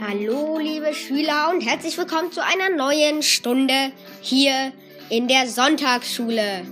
[0.00, 4.72] Hallo, liebe Schüler und herzlich willkommen zu einer neuen Stunde hier
[5.10, 6.64] in der Sonntagsschule.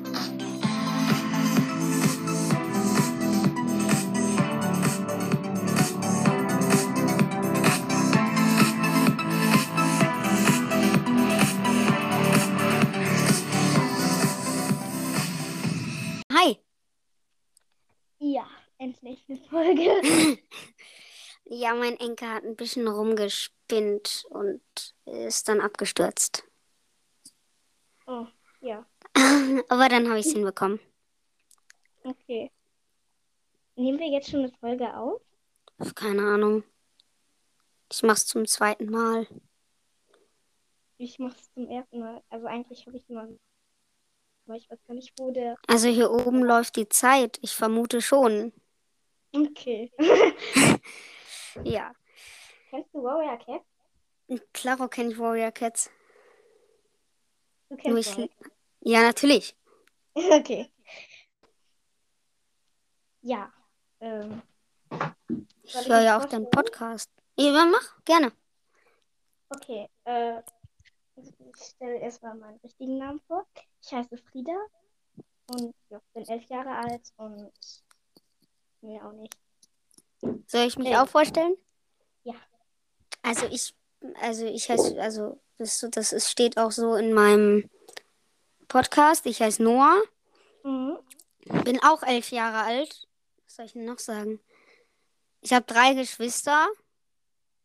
[16.33, 16.59] Hi.
[18.21, 18.47] Ja,
[18.79, 20.39] endlich eine Folge.
[21.49, 24.61] Ja, mein Enkel hat ein bisschen rumgespinnt und
[25.05, 26.45] ist dann abgestürzt.
[28.07, 28.27] Oh,
[28.61, 28.85] ja,
[29.69, 30.81] Aber dann habe ich es hinbekommen.
[32.05, 32.51] okay.
[33.77, 35.21] Nehmen wir jetzt schon eine Folge auf?
[35.95, 36.65] Keine Ahnung.
[37.93, 39.27] Ich mach's zum zweiten Mal.
[40.99, 42.23] Ich mache es zum ersten Mal.
[42.31, 43.29] Also eigentlich habe ich immer.
[44.47, 45.57] Aber ich weiß gar nicht, wo der.
[45.67, 47.39] Also hier oben läuft die Zeit.
[47.43, 48.53] Ich vermute schon.
[49.33, 49.93] Okay.
[51.65, 51.93] Ja.
[52.71, 53.63] Kennst du Warrior Cat?
[54.53, 55.91] Klaro kenne ich Warrior Cats.
[57.69, 58.29] Du kennst ich, Warrior
[58.81, 59.57] ja, natürlich.
[60.15, 60.73] Okay.
[63.21, 63.53] Ja.
[64.01, 64.41] Ähm,
[65.63, 66.49] Ich ich höre ja auch deinen?
[66.49, 67.11] Podcast.
[67.39, 68.33] Ja, mach, gerne.
[69.51, 69.91] okay.
[70.05, 70.41] Äh,
[71.17, 73.47] ich stelle erstmal meinen richtigen Namen vor.
[73.83, 74.55] Ich heiße Frieda
[75.49, 77.53] und ja, bin elf Jahre alt und
[78.81, 79.37] mehr auch nicht.
[80.21, 81.57] Soll ich mich Äh, auch vorstellen?
[82.25, 82.35] Ja.
[83.23, 83.75] Also ich,
[84.21, 87.69] also ich heiße, also das, das ist, steht auch so in meinem
[88.69, 89.27] Podcast.
[89.27, 90.01] Ich heiße Noah,
[90.63, 90.99] Mhm.
[91.65, 93.07] bin auch elf Jahre alt.
[93.45, 94.41] Was soll ich denn noch sagen?
[95.41, 96.67] Ich habe drei Geschwister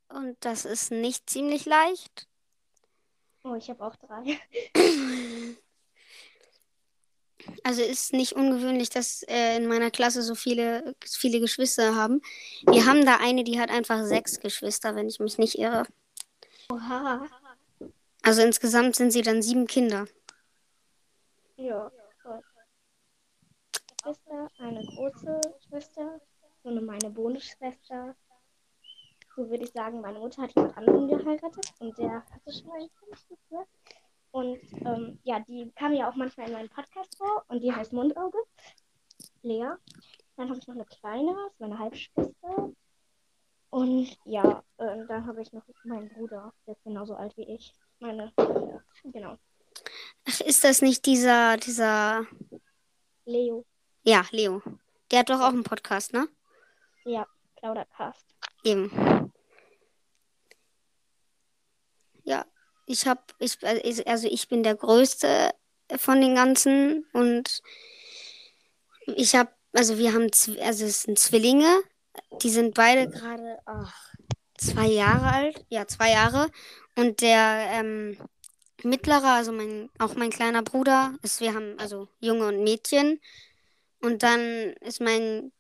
[0.10, 2.28] und das ist nicht ziemlich leicht.
[3.44, 4.40] Oh, ich habe auch drei.
[7.64, 12.22] Also ist nicht ungewöhnlich, dass äh, in meiner Klasse so viele, viele Geschwister haben.
[12.68, 15.86] Wir haben da eine, die hat einfach sechs Geschwister, wenn ich mich nicht irre.
[16.72, 17.28] Oha.
[18.24, 20.06] Also insgesamt sind sie dann sieben Kinder.
[21.58, 21.92] Ja.
[24.02, 26.20] Schwester, eine große Schwester
[26.64, 28.16] und meine Bonusschwester.
[29.36, 32.90] So würde ich sagen, meine Mutter hat jemand anderen geheiratet und der hatte schon eine
[33.16, 33.68] Schwester.
[34.32, 37.92] Und ähm, ja, die kam ja auch manchmal in meinem Podcast vor und die heißt
[37.94, 38.38] Mundauge.
[39.42, 39.74] Lea.
[40.38, 42.72] Dann habe ich noch eine kleine, das ist meine Halbschwester.
[43.70, 47.74] Und ja, äh, dann habe ich noch meinen Bruder, der ist genauso alt wie ich.
[48.00, 49.38] Meine, ja, genau.
[50.28, 52.26] Ach, ist das nicht dieser, dieser,
[53.26, 53.66] Leo.
[54.04, 54.62] ja, Leo.
[55.10, 56.28] Der hat doch auch einen Podcast, ne?
[57.06, 57.28] Ja,
[57.58, 58.26] Plaudercast.
[58.64, 59.32] Eben.
[62.24, 62.46] Ja,
[62.86, 63.58] ich habe, ich,
[64.08, 65.52] also ich bin der Größte
[65.98, 67.62] von den ganzen und
[69.08, 70.30] ich habe, also wir haben,
[70.62, 71.82] also es sind Zwillinge,
[72.42, 73.60] die sind beide gerade
[74.58, 76.50] zwei Jahre alt, ja zwei Jahre.
[76.96, 78.18] Und der ähm,
[78.84, 83.20] mittlere, also mein, auch mein kleiner Bruder, ist, wir haben also Junge und Mädchen.
[84.02, 85.52] Und dann ist mein,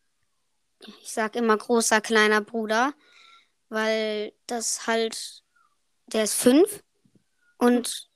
[0.80, 2.94] ich sag immer großer kleiner Bruder,
[3.70, 5.44] weil das halt,
[6.08, 6.84] der ist fünf
[7.62, 8.10] und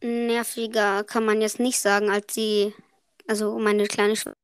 [0.00, 2.74] nerviger kann man jetzt nicht sagen als die,
[3.26, 4.38] also meine kleine Schwester.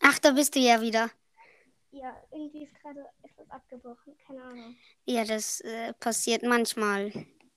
[0.00, 1.10] Ach, da bist du ja wieder.
[1.90, 4.16] Ja, irgendwie ist gerade etwas abgebrochen.
[4.26, 4.76] Keine Ahnung.
[5.04, 7.12] Ja, das äh, passiert manchmal.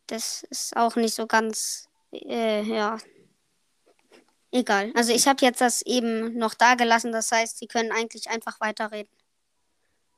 [0.08, 2.98] Das ist auch nicht so ganz, äh, ja.
[4.52, 4.92] Egal.
[4.96, 7.12] Also ich habe jetzt das eben noch da gelassen.
[7.12, 9.12] Das heißt, Sie können eigentlich einfach weiterreden.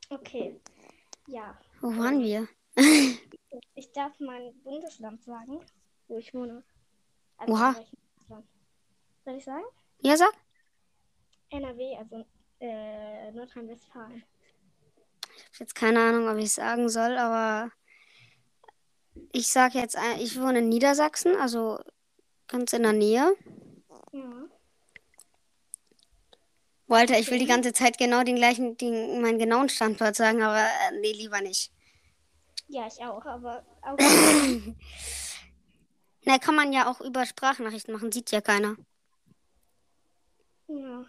[0.08, 0.60] Okay.
[1.26, 1.58] Ja.
[1.80, 2.48] Wo waren wir?
[3.74, 5.60] Ich darf mein Bundesland sagen,
[6.08, 6.64] wo ich wohne.
[7.36, 7.74] Also Oha.
[9.24, 9.64] Soll ich sagen?
[10.00, 10.32] Ja, sag.
[11.50, 12.24] NRW, also
[12.60, 14.24] äh, Nordrhein-Westfalen.
[15.36, 17.70] Ich habe jetzt keine Ahnung, ob ich sagen soll, aber
[19.32, 21.78] ich sage jetzt, ein- ich wohne in Niedersachsen, also
[22.48, 23.34] ganz in der Nähe.
[24.12, 24.44] Ja.
[26.86, 30.58] Walter, ich will die ganze Zeit genau den gleichen, den, meinen genauen Standort sagen, aber
[30.62, 31.72] äh, nee, lieber nicht.
[32.72, 33.98] Ja, ich auch, aber auch.
[36.24, 38.76] Na, kann man ja auch über Sprachnachrichten machen, sieht ja keiner.
[40.68, 41.04] ja.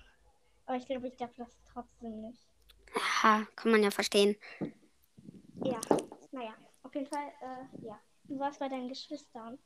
[0.66, 2.46] Aber ich glaube, ich darf das trotzdem nicht.
[3.24, 4.36] Ha, kann man ja verstehen.
[5.64, 5.80] Ja.
[6.32, 7.98] Naja, auf jeden Fall, äh, ja.
[8.26, 9.58] Du warst bei deinen Geschwistern.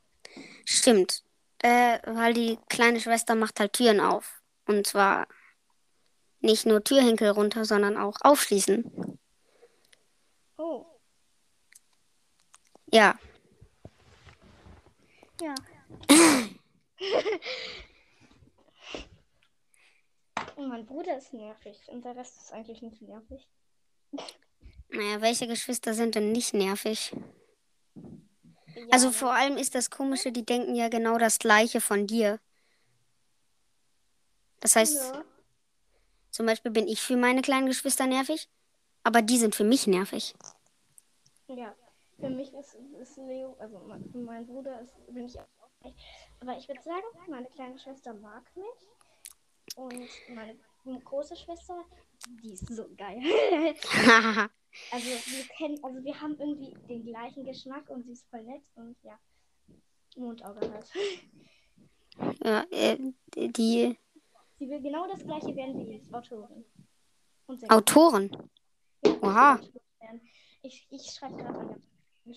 [0.64, 1.24] Stimmt.
[1.58, 4.40] Äh, weil die kleine Schwester macht halt Türen auf.
[4.66, 5.26] Und zwar
[6.40, 9.18] nicht nur Türhenkel runter, sondern auch aufschließen.
[10.58, 10.87] Oh.
[12.92, 13.18] Ja.
[15.40, 15.54] Ja.
[20.56, 23.46] Und mein Bruder ist nervig und der Rest ist eigentlich nicht nervig.
[24.88, 27.12] Naja, welche Geschwister sind denn nicht nervig?
[27.94, 32.40] Ja, Also vor allem ist das Komische, die denken ja genau das Gleiche von dir.
[34.60, 35.24] Das heißt, ja.
[36.32, 38.48] zum Beispiel bin ich für meine kleinen Geschwister nervig,
[39.04, 40.34] aber die sind für mich nervig.
[41.46, 41.72] Ja,
[42.18, 45.46] für mich ist, ist Leo, also mein, für meinen Bruder ist, bin ich auch
[45.84, 45.96] nicht.
[46.40, 49.76] Aber ich würde sagen, meine kleine Schwester mag mich.
[49.76, 50.56] Und meine
[51.04, 51.84] große Schwester,
[52.42, 53.18] die ist so geil.
[54.90, 58.62] also wir kennen, also wir haben irgendwie den gleichen Geschmack und sie ist voll nett
[58.74, 59.18] und ja.
[60.16, 60.92] Mondauge halt.
[62.42, 62.98] ja, äh,
[63.36, 63.96] die
[64.58, 66.64] Sie will genau das gleiche werden wie ich, Autorin.
[67.68, 68.50] Autoren.
[69.04, 69.54] Ja, Oha.
[69.54, 70.20] Autorin.
[70.62, 71.67] Ich, ich schreibe gerade eine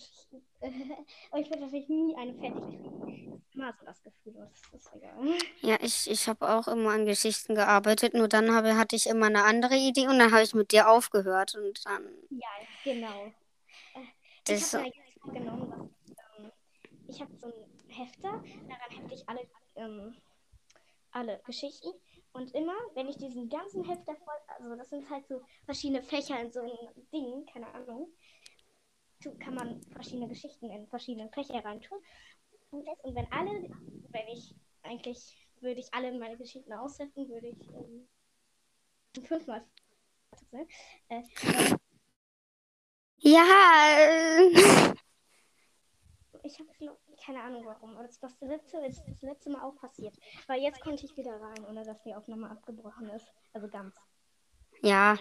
[0.01, 0.43] Geschichten.
[1.31, 3.43] Aber ich werde natürlich nie eine fertig kriegen.
[3.53, 4.33] Immer so das Gefühl,
[4.71, 5.37] das ist egal.
[5.61, 9.27] Ja, ich, ich habe auch immer an Geschichten gearbeitet, nur dann habe, hatte ich immer
[9.27, 12.07] eine andere Idee und dann habe ich mit dir aufgehört und dann.
[12.29, 12.47] Ja,
[12.83, 13.33] genau.
[13.93, 13.99] Äh,
[14.45, 16.51] Das ich so- habe vorgenommen, was, ähm,
[17.07, 19.41] ich habe so ein Hefter, daran hefte ich alle,
[19.75, 20.15] ähm,
[21.11, 21.89] alle Geschichten.
[22.33, 26.39] Und immer, wenn ich diesen ganzen Hefter voll, also das sind halt so verschiedene Fächer
[26.39, 26.77] in so einem
[27.11, 28.07] Ding, keine Ahnung,
[29.39, 31.99] kann man verschiedene Geschichten in verschiedene Fächer reintun.
[32.71, 33.69] Und wenn alle,
[34.09, 38.07] wenn ich eigentlich, würde ich alle meine Geschichten aussetzen, würde ich ähm,
[39.25, 39.63] fünfmal
[40.51, 40.67] sein.
[41.09, 41.23] Äh,
[43.23, 43.43] Ja,
[46.43, 46.69] Ich habe
[47.23, 50.17] keine Ahnung warum, aber das, das, letzte, ist das letzte Mal auch passiert.
[50.47, 53.31] Weil jetzt konnte ich wieder rein, ohne dass die Aufnahme abgebrochen ist.
[53.53, 53.95] Also ganz.
[54.81, 55.19] ja,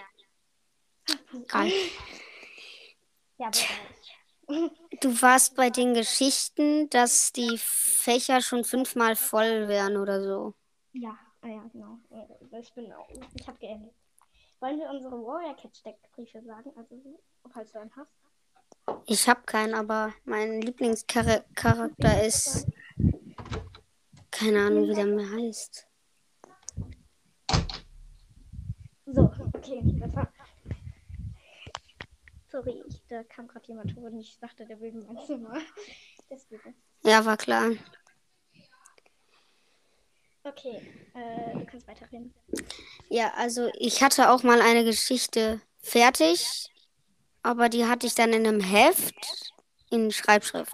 [1.48, 1.72] geil.
[3.40, 4.70] Ja, aber
[5.00, 10.54] Du warst bei den Geschichten, dass die Fächer schon fünfmal voll wären oder so.
[10.92, 11.98] ja, ah ja, genau.
[12.60, 13.94] Ich bin auch, ich habe geendet.
[14.58, 16.70] Wollen wir unsere Warrior Cat Steckbriefe sagen?
[16.76, 16.96] Also,
[17.50, 18.12] falls du einen hast.
[19.06, 22.66] Ich habe keinen, aber mein Lieblingscharakter ist.
[24.30, 25.86] Keine Ahnung, wie der mir heißt.
[29.06, 30.30] So, okay, das war.
[32.50, 35.54] Sorry, ich, da kam gerade jemand hoch und ich dachte, der will in mein Zimmer.
[36.30, 36.74] Deswegen.
[37.04, 37.70] Ja, war klar.
[40.42, 40.80] Okay,
[41.14, 42.34] äh, du kannst weiterreden.
[43.08, 46.70] Ja, also ich hatte auch mal eine Geschichte fertig,
[47.42, 49.14] aber die hatte ich dann in einem Heft
[49.90, 50.72] in Schreibschrift.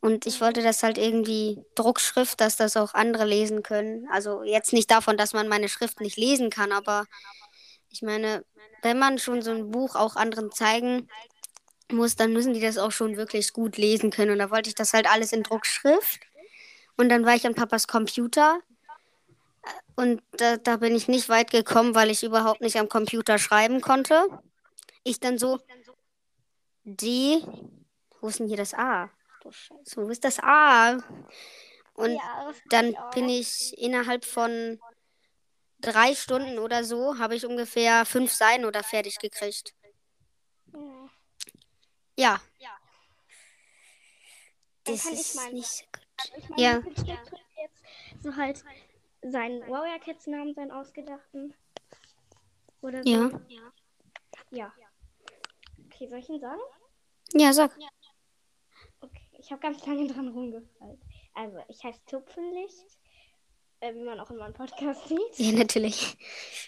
[0.00, 4.06] Und ich wollte das halt irgendwie Druckschrift, dass das auch andere lesen können.
[4.10, 7.06] Also jetzt nicht davon, dass man meine Schrift nicht lesen kann, aber
[7.94, 8.44] ich meine,
[8.82, 11.08] wenn man schon so ein Buch auch anderen zeigen
[11.92, 14.32] muss, dann müssen die das auch schon wirklich gut lesen können.
[14.32, 16.18] Und da wollte ich das halt alles in Druckschrift.
[16.96, 18.58] Und dann war ich an Papas Computer.
[19.94, 23.80] Und da, da bin ich nicht weit gekommen, weil ich überhaupt nicht am Computer schreiben
[23.80, 24.26] konnte.
[25.04, 25.60] Ich dann so,
[26.82, 27.44] D,
[28.20, 29.08] wo ist denn hier das A?
[29.40, 30.98] Du Scheiße, wo ist das A?
[31.94, 34.80] Und Ja, dann bin ich innerhalb von
[35.84, 39.74] drei Stunden oder so, habe ich ungefähr fünf Seiten oder fertig gekriegt.
[42.16, 42.40] Ja.
[42.58, 42.76] Ja,
[44.84, 46.06] das kann ich ist meinen nicht so gut.
[46.18, 46.82] Also ich meine, Ja.
[46.86, 48.64] ich jetzt so halt
[49.22, 51.54] seinen Warrior Cats Namen, seinen ausgedachten.
[52.82, 53.10] Oder so.
[53.48, 53.72] Ja.
[54.50, 54.72] Ja.
[55.86, 56.60] Okay, soll ich ihn sagen?
[57.32, 57.76] Ja, sag.
[59.00, 61.00] Okay, ich habe ganz lange dran rumgefallen.
[61.34, 62.98] Also, ich heiße Tupfenlicht,
[63.84, 65.38] äh, wie man auch in meinem Podcast sieht.
[65.38, 66.16] Ja, natürlich.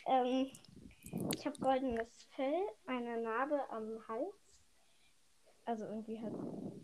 [0.06, 0.50] Ähm,
[1.34, 4.34] ich habe goldenes Fell, eine Narbe am Hals.
[5.64, 6.34] Also irgendwie halt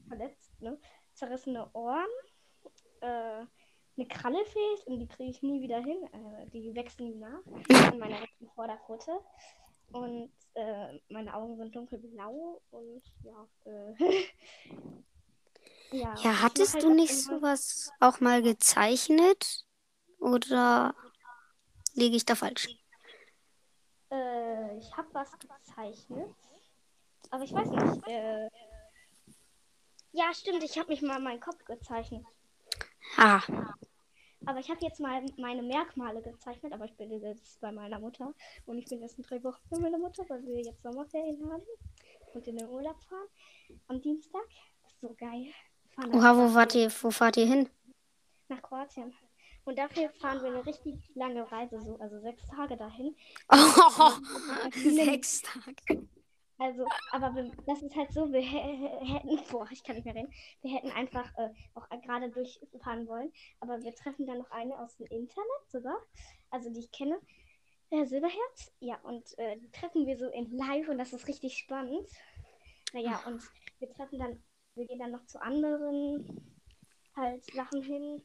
[0.08, 0.78] verletzt, ne?
[1.12, 2.08] Zerrissene Ohren.
[3.00, 3.44] Äh,
[3.94, 6.02] eine Kralle fehlt und die kriege ich nie wieder hin.
[6.12, 7.92] Äh, die nie nach.
[7.92, 9.12] An meiner rechten Vorderpfote.
[9.92, 13.46] Und äh, meine Augen sind dunkelblau und ja.
[13.66, 13.94] Äh,
[15.96, 19.66] ja, Ja, hattest halt du nicht sowas auch mal gezeichnet?
[20.22, 20.94] Oder
[21.94, 22.68] liege ich da falsch?
[24.10, 26.34] Äh, ich habe was gezeichnet.
[27.30, 28.06] Aber ich weiß nicht.
[28.06, 28.48] Äh,
[30.12, 32.24] ja, stimmt, ich habe mich mal meinen Kopf gezeichnet.
[33.16, 33.42] Ah,
[34.46, 38.32] Aber ich habe jetzt mal meine Merkmale gezeichnet, aber ich bin jetzt bei meiner Mutter.
[38.66, 41.64] Und ich bin jetzt in drei Wochen bei meiner Mutter, weil wir jetzt Sommerferien haben
[42.34, 43.28] und in den Urlaub fahren.
[43.88, 44.46] Am Dienstag.
[44.82, 45.46] Das ist so geil.
[46.12, 47.68] Oha, wo wart ihr, wo fahrt ihr hin?
[48.48, 49.14] nach Kroatien.
[49.64, 53.14] Und dafür fahren wir eine richtig lange Reise, so, also sechs Tage dahin.
[53.50, 56.08] Oh, Sechs Tage.
[56.58, 60.14] Also, aber wir, das ist halt so, wir hä- hätten, boah, ich kann nicht mehr
[60.14, 64.78] reden, wir hätten einfach äh, auch gerade durchfahren wollen, aber wir treffen dann noch eine
[64.78, 65.96] aus dem Internet sogar,
[66.50, 67.18] also die ich kenne.
[67.90, 68.72] Äh, Silberherz?
[68.80, 72.08] Ja, und äh, die treffen wir so in live und das ist richtig spannend.
[72.92, 73.42] Naja, und
[73.80, 74.42] wir treffen dann,
[74.76, 76.52] wir gehen dann noch zu anderen
[77.16, 78.22] halt Sachen hin.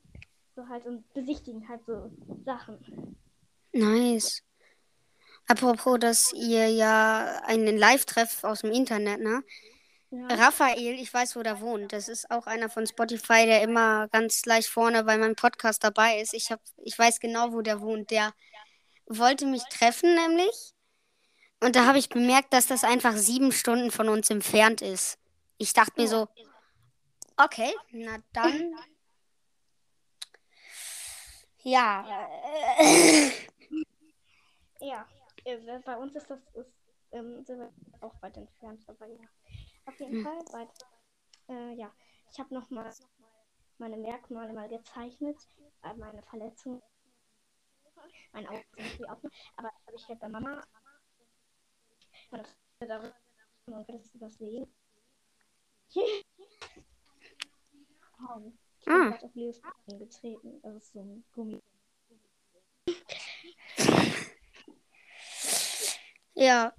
[0.58, 2.10] So halt und besichtigen halt so
[2.44, 3.16] Sachen.
[3.74, 4.42] Nice.
[5.48, 9.44] Apropos, dass ihr ja einen Live-Treff aus dem Internet, ne?
[10.10, 10.26] Ja.
[10.30, 11.94] Raphael, ich weiß, wo der wohnt.
[11.94, 16.20] Das ist auch einer von Spotify, der immer ganz leicht vorne bei meinem Podcast dabei
[16.22, 16.34] ist.
[16.34, 18.10] Ich, hab, ich weiß genau, wo der wohnt.
[18.10, 18.34] Der
[19.06, 20.74] wollte mich treffen, nämlich.
[21.60, 25.20] Und da habe ich bemerkt, dass das einfach sieben Stunden von uns entfernt ist.
[25.60, 26.28] Ich dachte mir so,
[27.38, 28.74] okay, na dann.
[31.68, 32.06] Ja.
[32.80, 33.30] äh,
[34.80, 35.06] Ja,
[35.44, 36.72] äh, bei uns ist das ist,
[37.12, 39.28] ähm, sind wir auch weit entfernt, aber ja.
[39.86, 40.24] Auf jeden Hm.
[40.24, 40.70] Fall weit.
[41.50, 41.92] Äh, ja,
[42.32, 42.94] ich habe noch mal
[43.80, 45.36] meine Merkmale mal gezeichnet,
[45.84, 46.82] äh, meine Verletzungen,
[48.34, 50.64] auch noch, aber das habe ich halt bei Mama.
[52.32, 53.14] Und das darüber
[53.66, 54.74] und würdest du das sehen?
[58.22, 58.54] oh,
[58.88, 59.10] ich bin Ah.
[59.10, 60.62] gerade auf Leos Boden getreten.
[60.64, 61.62] Das ist so ein Gummi.
[66.36, 66.74] Ja.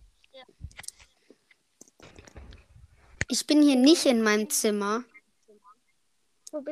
[3.31, 5.05] Ich bin hier nicht in meinem Zimmer,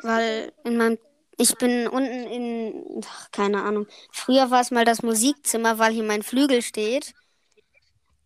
[0.03, 0.99] weil in meinem
[1.39, 3.87] ich bin unten in ach, keine Ahnung.
[4.11, 7.13] Früher war es mal das Musikzimmer, weil hier mein Flügel steht.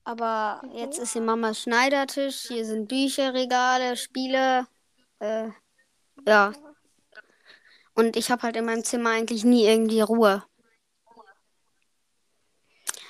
[0.05, 4.69] Aber jetzt ist hier Mamas Schneidertisch, hier sind Bücherregale, Spiele.
[5.19, 5.49] Äh,
[6.25, 6.53] ja.
[8.01, 10.43] Und ich habe halt in meinem Zimmer eigentlich nie irgendwie Ruhe.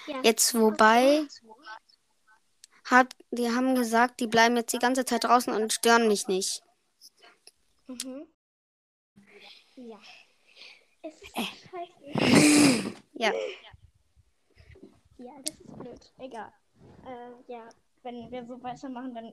[0.08, 0.20] Ja.
[0.24, 1.28] Jetzt wobei
[2.86, 6.64] hat, die haben gesagt, die bleiben jetzt die ganze Zeit draußen und stören mich nicht.
[7.86, 8.26] Mhm.
[9.76, 10.00] Ja.
[11.02, 11.36] Es ist
[11.70, 12.92] scheiße.
[13.12, 13.32] Ja.
[15.18, 16.12] Ja, das ist blöd.
[16.18, 16.52] Egal.
[17.06, 17.68] Äh, ja,
[18.02, 19.32] wenn wir so weitermachen, dann,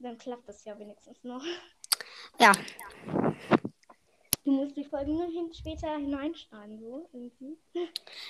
[0.00, 1.42] dann klappt das ja wenigstens noch.
[2.38, 2.52] Ja.
[4.44, 7.56] Du musst die Folgen nur hin später hineinschneiden, so irgendwie.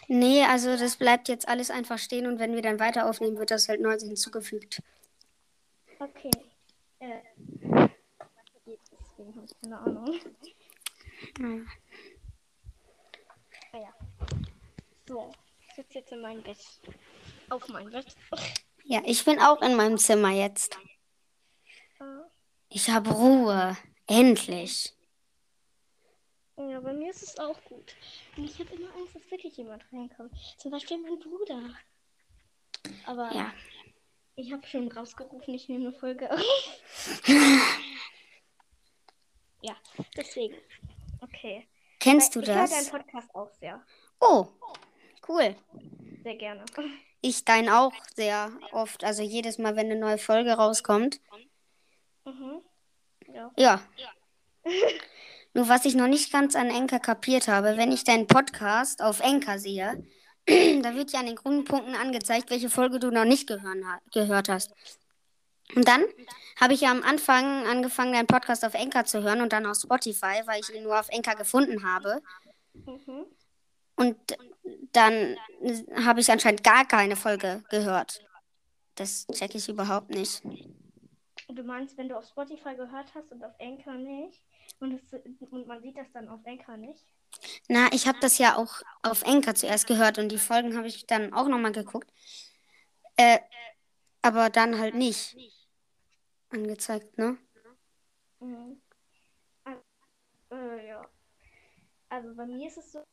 [0.07, 3.51] Nee, also das bleibt jetzt alles einfach stehen und wenn wir dann weiter aufnehmen, wird
[3.51, 4.81] das halt neu hinzugefügt.
[5.99, 6.31] Okay.
[7.01, 7.21] Äh.
[8.67, 10.21] Deswegen habe ich keine Ahnung.
[11.39, 11.63] Naja.
[13.73, 13.95] Ah ja.
[15.09, 15.33] So,
[15.69, 16.59] ich sitze jetzt in meinem Bett.
[17.51, 18.07] Auf mein Bett.
[18.85, 20.79] Ja, ich bin auch in meinem Zimmer jetzt.
[21.99, 22.05] Äh,
[22.69, 23.77] Ich habe Ruhe.
[24.07, 24.95] Endlich.
[26.57, 27.95] Ja, bei mir ist es auch gut.
[28.37, 30.33] Und ich habe immer Angst, dass wirklich jemand reinkommt.
[30.59, 31.75] Zum Beispiel mein Bruder.
[33.07, 33.53] Aber Ja.
[34.37, 36.41] ich habe schon rausgerufen, ich nehme eine Folge auf.
[39.63, 39.75] ja,
[40.17, 40.57] deswegen.
[41.21, 41.67] Okay.
[41.99, 42.91] Kennst du ich höre deinen das?
[42.91, 43.85] Podcast auch sehr.
[44.21, 44.47] Oh,
[45.29, 45.57] cool.
[46.23, 46.65] Sehr gerne.
[47.21, 49.03] Ich deinen auch sehr oft.
[49.03, 51.21] Also jedes Mal, wenn eine neue Folge rauskommt.
[52.25, 52.61] Mhm.
[53.33, 53.51] Ja.
[53.57, 53.83] Ja.
[55.55, 59.21] Nur was ich noch nicht ganz an Enker kapiert habe, wenn ich deinen Podcast auf
[59.21, 60.05] Enker sehe,
[60.47, 64.73] da wird ja an den grünen Punkten angezeigt, welche Folge du noch nicht gehört hast.
[65.75, 66.05] Und dann
[66.61, 69.77] habe ich ja am Anfang angefangen, deinen Podcast auf Enker zu hören und dann auf
[69.77, 72.21] Spotify, weil ich ihn nur auf Enker gefunden habe.
[72.75, 73.27] Mhm.
[73.97, 74.17] Und
[74.93, 75.37] dann
[76.05, 78.25] habe ich anscheinend gar keine Folge gehört.
[78.97, 80.43] Das checke ich überhaupt nicht.
[81.49, 84.43] Du meinst, wenn du auf Spotify gehört hast und auf Anchor nicht?
[84.81, 87.05] Und, es, und man sieht das dann auf Anchor nicht?
[87.69, 91.07] Na, ich habe das ja auch auf Enker zuerst gehört und die Folgen habe ich
[91.07, 92.13] dann auch nochmal geguckt.
[93.17, 93.39] Äh,
[94.23, 95.37] aber dann halt nicht
[96.51, 97.39] angezeigt, ne?
[98.41, 98.81] Mhm.
[99.65, 99.83] Also,
[100.51, 101.09] äh, ja.
[102.09, 103.05] Also bei mir ist es so.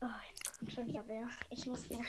[0.00, 1.28] Oh, jetzt kommt schon wieder wer.
[1.50, 2.06] Ich muss verziehen.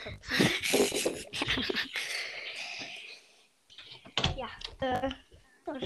[4.36, 4.48] ja,
[4.80, 5.10] äh.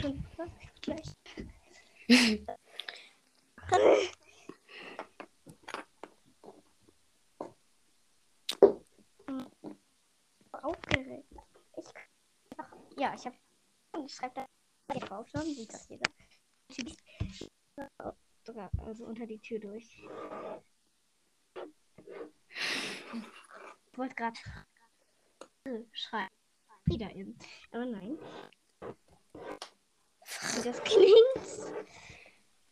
[0.00, 0.50] Schon was?
[0.82, 1.14] Gleich.
[10.53, 11.35] Aufgeregt.
[12.57, 13.37] Ach, ja, ich habe.
[14.07, 14.47] Ich schreibe da
[15.07, 16.11] Frau schon, sieht das jeder.
[18.45, 20.03] Sogar, also unter die Tür durch.
[23.93, 24.38] Ich wollte gerade
[25.93, 26.35] schreiben.
[26.87, 27.38] Wieder eben.
[27.71, 28.19] Aber nein.
[30.40, 31.75] Wie das klingt.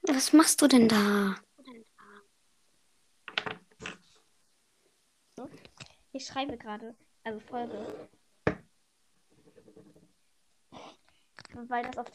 [0.03, 1.37] Was machst du denn da?
[6.13, 6.97] Ich schreibe gerade.
[7.25, 8.09] Also Folge.
[11.53, 12.07] Weil das auf.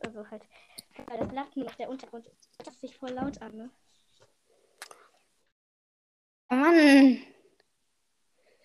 [0.00, 0.42] Also halt.
[1.06, 2.30] Weil das nur auf der Untergrund.
[2.58, 3.70] Das sich voll laut an, ne?
[6.50, 7.22] Oh Mann.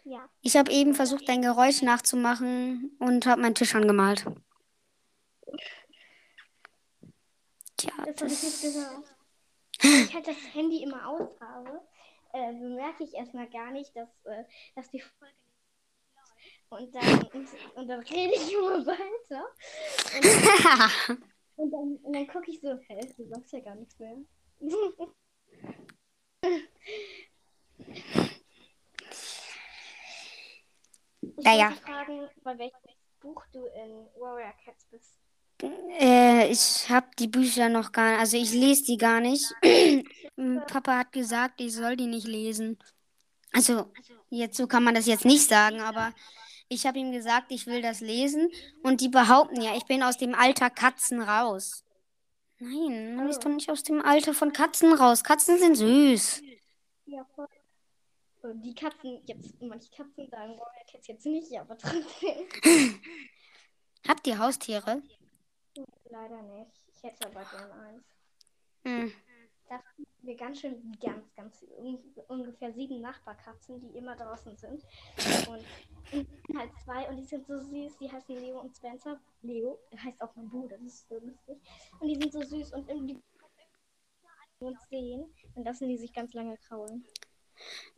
[0.03, 0.27] Ja.
[0.41, 4.25] Ich habe eben versucht, dein Geräusch nachzumachen und habe meinen Tisch angemalt.
[7.77, 8.74] Tja, Das habe ich nicht das.
[8.74, 9.15] gehört.
[9.81, 11.81] Wenn ich halt das Handy immer aus habe,
[12.34, 14.43] äh, bemerke ich erstmal gar nicht, dass, äh,
[14.75, 15.34] dass die Folge.
[16.70, 19.46] Und dann, und, und dann rede ich immer weiter.
[20.15, 21.20] Und,
[21.58, 24.15] und dann, und dann gucke ich so, hä, du sagst ja gar nichts mehr.
[31.22, 31.70] Ich Naja.
[31.70, 32.77] wollte fragen, bei welchem
[33.20, 35.20] Buch du in Warrior Cats bist.
[36.00, 39.46] Äh, ich habe die Bücher noch gar nicht, also ich lese die gar nicht.
[40.68, 42.80] Papa hat gesagt, ich soll die nicht lesen.
[43.51, 43.91] Also,
[44.30, 46.13] jetzt so kann man das jetzt nicht sagen, aber
[46.70, 48.50] ich habe ihm gesagt, ich will das lesen
[48.82, 51.84] und die behaupten ja, ich bin aus dem Alter Katzen raus.
[52.60, 55.24] Nein, man ist doch nicht aus dem Alter von Katzen raus.
[55.24, 56.41] Katzen sind süß.
[57.06, 57.48] Ja, voll.
[58.63, 62.48] Die Katzen, jetzt, manche Katzen sagen Warrior Cats jetzt nicht, aber trotzdem.
[64.08, 65.03] Habt ihr Haustiere?
[66.10, 66.72] Leider nicht.
[66.94, 68.04] Ich hätte aber gern eins.
[68.84, 69.13] Hm.
[69.70, 71.98] Da haben wir ganz schön, ganz, ganz un
[72.28, 74.84] ungefähr sieben Nachbarkatzen, die immer draußen sind.
[75.48, 75.66] Und
[76.58, 77.98] halt zwei und die sind so süß.
[78.00, 79.20] Die heißen Leo und Spencer.
[79.42, 81.58] Leo heißt auch mein Bruder, das ist so lustig.
[82.00, 83.22] Und die sind so süß und irgendwie
[84.62, 85.25] uns sehen,
[85.56, 87.06] dann lassen die sich ganz lange kraulen.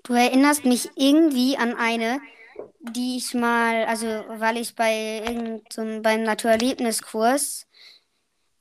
[0.03, 2.21] Du erinnerst mich irgendwie an eine,
[2.79, 7.67] die ich mal, also weil ich bei irgendeinem beim Naturerlebniskurs,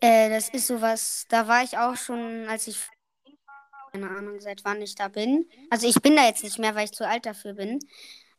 [0.00, 2.78] äh, das ist sowas, da war ich auch schon, als ich
[3.92, 5.48] keine Ahnung, seit wann ich da bin.
[5.70, 7.78] Also ich bin da jetzt nicht mehr, weil ich zu alt dafür bin.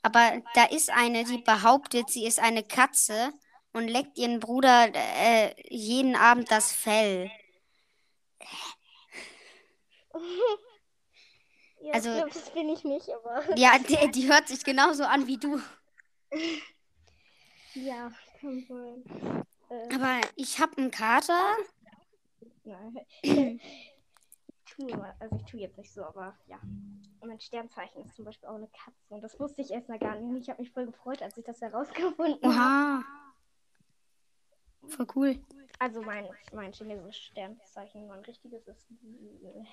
[0.02, 3.32] Aber da ist eine, die behauptet, sie ist eine Katze
[3.72, 7.32] und leckt ihren Bruder äh, jeden Abend das Fell.
[11.84, 13.44] Ja, Also- ich glaube, das bin ich nicht, aber.
[13.58, 15.60] Ja, die, die hört sich genauso an wie du.
[17.74, 19.04] Ja, kann wohl.
[19.70, 21.58] Äh, Aber ich habe einen Kater.
[22.64, 23.00] nein.
[23.22, 23.60] ich
[24.66, 26.58] tue mal, also ich tue jetzt nicht so, aber ja.
[27.20, 29.14] Und mein Sternzeichen ist zum Beispiel auch eine Katze.
[29.14, 30.44] Und das wusste ich erst mal gar nicht.
[30.44, 33.04] Ich habe mich voll gefreut, als ich das herausgefunden habe.
[34.88, 35.40] Voll cool.
[35.80, 39.64] Also mein, mein chinesisches Sternzeichen, mein richtiges ist äh.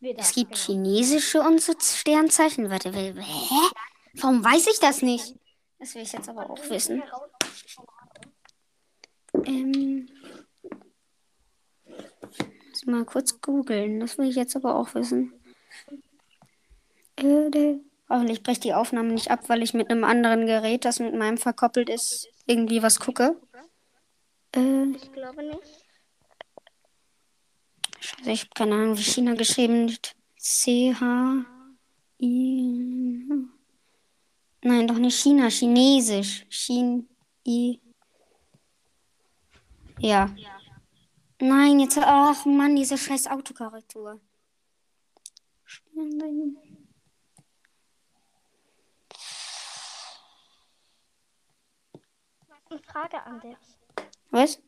[0.00, 0.60] Es gibt genau.
[0.64, 2.70] chinesische und so Sternzeichen.
[2.70, 3.14] Warte, hä?
[4.14, 5.34] Warum weiß ich das nicht?
[5.78, 7.02] Das will ich jetzt aber auch wissen.
[9.44, 10.08] Ähm,
[12.68, 14.00] muss mal kurz googeln.
[14.00, 15.32] Das will ich jetzt aber auch wissen.
[18.08, 21.38] Hoffentlich bricht die Aufnahme nicht ab, weil ich mit einem anderen Gerät, das mit meinem
[21.38, 23.36] verkoppelt ist, irgendwie was gucke.
[24.54, 25.87] Äh, Ich glaube nicht.
[28.00, 30.14] Scheiße, ich habe keine Ahnung, wie China geschrieben wird.
[30.36, 31.48] C-H-I.
[34.62, 36.46] Nein, doch nicht China, Chinesisch.
[36.48, 37.08] Chin.
[37.46, 37.80] I.
[39.98, 40.34] Ja.
[41.40, 41.98] Nein, jetzt.
[41.98, 44.20] Ach Mann, diese scheiß Autokorrektur.
[52.70, 53.56] Eine Frage an dich.
[54.30, 54.60] Was?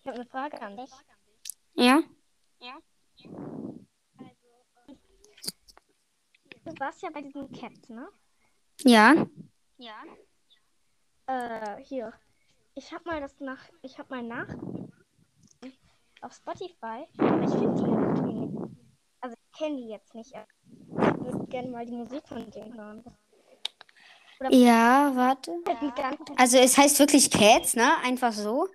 [0.00, 0.90] Ich habe eine Frage an dich.
[1.78, 2.02] Ja?
[6.64, 8.08] Du warst ja bei diesem Cat, ne?
[9.78, 10.02] Ja.
[11.26, 12.12] Äh, hier.
[12.74, 13.64] Ich habe mal das nach.
[13.82, 14.48] Ich habe mal nach.
[16.20, 17.06] Auf Spotify.
[17.18, 18.58] Aber ich finde die nicht.
[19.20, 20.32] Also ich kenne die jetzt nicht.
[20.34, 23.04] Ich würde gerne mal die Musik von denen hören.
[24.50, 25.52] Ja, warte.
[25.64, 27.96] Ganze Also es heißt wirklich Cats, ne?
[28.02, 28.68] Einfach so.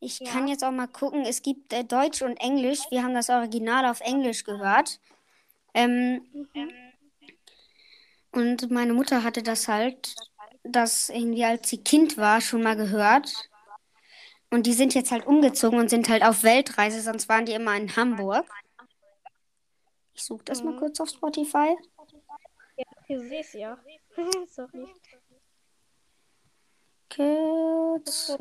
[0.00, 0.30] Ich Ja.
[0.30, 1.22] kann jetzt auch mal gucken.
[1.22, 2.80] Es gibt äh, Deutsch und Englisch.
[2.90, 5.00] Wir haben das Original auf Englisch gehört.
[5.74, 6.26] Ähm,
[8.30, 10.14] und meine Mutter hatte das halt,
[10.62, 13.32] das irgendwie als sie Kind war, schon mal gehört.
[14.50, 17.76] Und die sind jetzt halt umgezogen und sind halt auf Weltreise, sonst waren die immer
[17.76, 18.46] in Hamburg.
[20.14, 21.76] Ich suche das mal kurz auf Spotify.
[22.76, 23.78] Ja, du siehst ja.
[24.48, 24.86] Sorry.
[27.10, 28.36] Cats.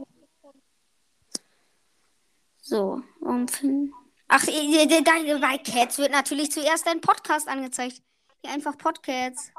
[2.67, 3.93] So, warum finden.
[4.27, 8.01] Ach, bei Cats wird natürlich zuerst ein Podcast angezeigt.
[8.41, 9.53] Hier einfach Podcasts.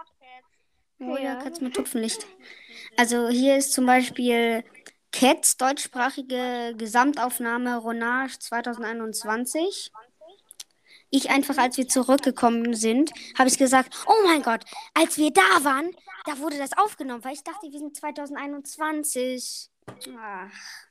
[1.00, 1.36] Oh ja, Ja.
[1.36, 2.26] Cats mit Tupfenlicht.
[2.98, 4.62] Also hier ist zum Beispiel
[5.10, 9.90] Cats, deutschsprachige Gesamtaufnahme Ronage 2021.
[11.08, 15.64] Ich einfach, als wir zurückgekommen sind, habe ich gesagt, oh mein Gott, als wir da
[15.64, 19.70] waren, da wurde das aufgenommen, weil ich dachte, wir sind 2021.
[20.20, 20.87] Ach.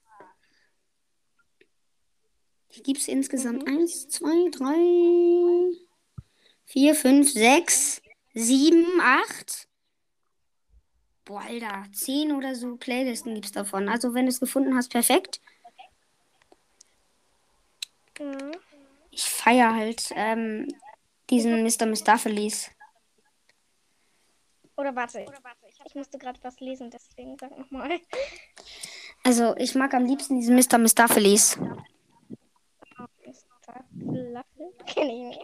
[2.78, 5.76] Hier gibt es insgesamt eins, zwei, drei,
[6.66, 8.04] vier, fünf, sechs,
[8.36, 9.68] sieben, acht,
[11.26, 13.90] boah, Alter, 10 oder so Playlisten gibt's davon.
[13.90, 15.42] Also wenn du es gefunden hast, perfekt.
[18.20, 18.52] Mhm.
[19.10, 20.68] Ich feier halt ähm,
[21.32, 21.88] diesen Mr.
[21.88, 22.70] Mistopheles.
[24.76, 25.26] Oder warte,
[25.84, 28.00] ich musste gerade was lesen, deswegen sag nochmal.
[29.24, 30.78] Also ich mag am liebsten diesen Mr.
[30.78, 31.58] Mistopheles.
[34.86, 35.41] Kenn ich nicht.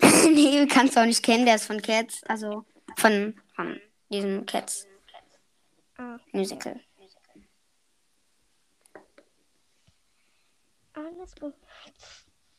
[0.34, 2.64] nee, kannst du auch nicht kennen, der ist von Cats, also
[2.96, 4.86] von, von diesem Cats
[5.98, 6.78] Ah, Musical.
[10.92, 11.54] alles gut.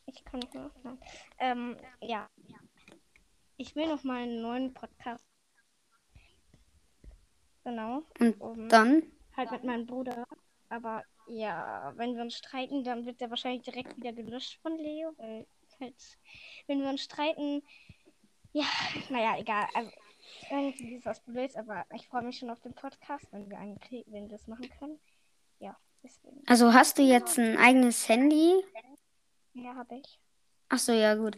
[0.06, 1.00] Ich kann nicht mehr aufhören.
[1.40, 2.30] Ähm, ja.
[3.58, 5.26] Ich will noch mal einen neuen Podcast.
[7.64, 8.04] Genau.
[8.20, 9.04] Und Um, dann,
[9.36, 10.26] halt mit meinem Bruder.
[10.70, 15.14] Aber ja, wenn wir uns streiten, dann wird der wahrscheinlich direkt wieder gelöscht von Leo.
[15.18, 15.48] Weil
[15.80, 16.18] halt,
[16.68, 17.64] wenn wir uns streiten,
[18.54, 18.66] ja,
[19.10, 19.68] naja, egal.
[19.74, 19.92] Also,
[20.50, 23.80] irgendwie ist das blöd, aber ich freue mich schon auf den Podcast, wenn wir einen
[23.80, 25.00] kriegen, wenn wir das machen können.
[25.60, 26.42] Ja, deswegen.
[26.48, 28.54] also hast du jetzt ein eigenes Handy?
[29.54, 30.20] Ja, habe ich.
[30.70, 31.38] Ach so, ja gut.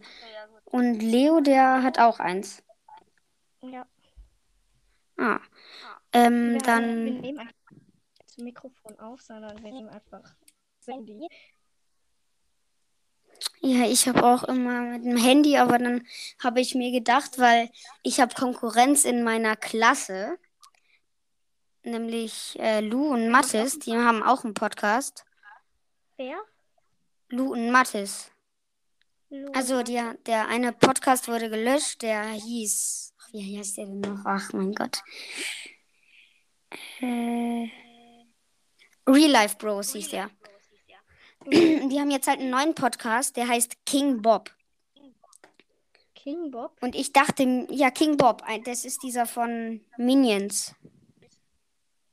[0.64, 2.62] Und Leo, der hat auch eins.
[3.62, 3.86] Ja.
[5.16, 5.40] Ah.
[6.12, 7.54] Ähm, Wir, wir dann, nehmen einfach
[8.18, 11.28] das Mikrofon auf, sondern wir nehmen einfach das Handy.
[13.60, 16.06] Ja, ich habe auch immer mit dem Handy, aber dann
[16.42, 17.70] habe ich mir gedacht, weil
[18.02, 20.38] ich habe Konkurrenz in meiner Klasse,
[21.82, 25.24] nämlich äh, Lou und Mathis, die haben auch einen Podcast.
[26.16, 26.36] Wer?
[27.28, 28.30] Lou und Mathis.
[29.30, 33.14] Lu Also der, der eine Podcast wurde gelöscht, der hieß.
[33.18, 34.20] Ach, wie heißt der denn noch?
[34.24, 35.02] Ach mein Gott.
[37.00, 37.68] Äh,
[39.06, 40.30] Real Life Bros hieß der.
[41.90, 44.54] Die haben jetzt halt einen neuen Podcast, der heißt King Bob.
[46.14, 46.76] King Bob?
[46.80, 50.74] Und ich dachte, ja, King Bob, das ist dieser von Minions.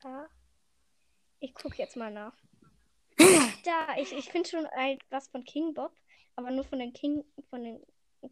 [0.03, 0.27] Ja.
[1.39, 2.33] Ich gucke jetzt mal nach.
[3.19, 5.91] Ach, da, ich, ich finde schon ein, was von King Bob,
[6.35, 7.85] aber nur von den King, von den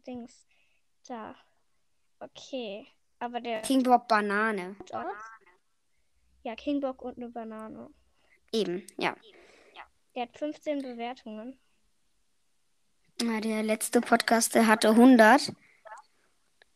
[0.06, 0.46] Dings.
[1.06, 1.36] Da.
[2.18, 2.86] Okay.
[3.18, 4.76] Aber der King Bob Banane.
[4.92, 5.14] aus.
[6.42, 7.90] Ja, King Bob und eine Banane.
[8.52, 9.14] Eben, ja.
[10.16, 11.58] Der hat 15 Bewertungen.
[13.20, 15.52] Ja, Der letzte Podcast, der hatte 100.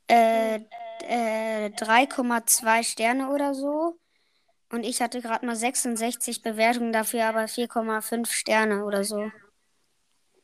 [0.09, 0.57] Äh,
[1.05, 3.99] äh, 3,2 Sterne oder so.
[4.69, 9.33] Und ich hatte gerade mal 66 Bewertungen dafür, aber 4,5 Sterne oder so.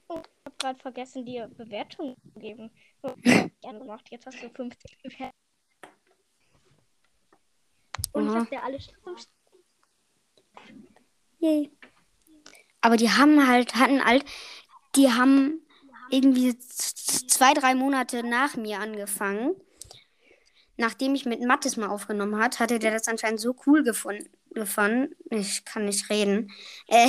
[0.09, 2.70] Ich habe gerade vergessen, dir Bewertungen zu geben.
[3.61, 4.09] Gerne gemacht.
[4.11, 5.32] Jetzt hast du 50 Bewertungen.
[8.12, 9.28] Und ich habe dir alle 5
[11.40, 11.70] Yay.
[12.87, 14.25] Aber die haben halt, hatten halt,
[14.94, 15.61] die haben
[16.09, 19.57] irgendwie zwei, drei Monate nach mir angefangen.
[20.77, 25.16] Nachdem ich mit Mathis mal aufgenommen hat, hatte der das anscheinend so cool gefunden.
[25.31, 26.53] Ich kann nicht reden.
[26.87, 27.09] Äh,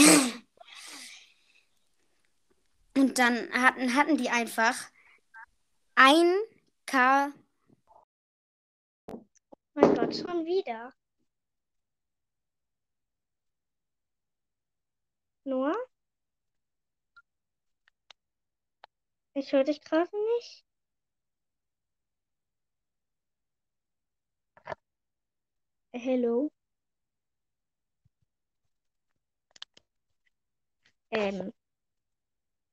[2.97, 4.73] und dann hatten, hatten die einfach
[5.93, 6.33] ein
[6.87, 7.31] K.
[9.75, 10.91] Mein Gott, schon wieder.
[15.47, 15.77] Noah?
[19.33, 20.65] Ich höre dich gerade nicht.
[25.93, 26.49] Hello?
[31.11, 31.51] Ähm,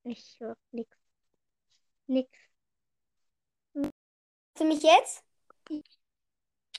[0.04, 0.96] ich höre nix.
[2.08, 2.30] Nix.
[3.74, 3.92] Hörst
[4.58, 5.24] du mich jetzt?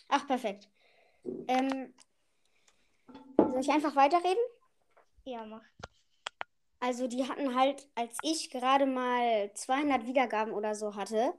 [0.08, 0.68] Ach, perfekt.
[1.48, 1.94] Ähm,
[3.38, 4.44] soll ich einfach weiterreden?
[5.26, 5.64] Ja, mach.
[6.86, 11.34] Also die hatten halt, als ich gerade mal 200 Wiedergaben oder so hatte,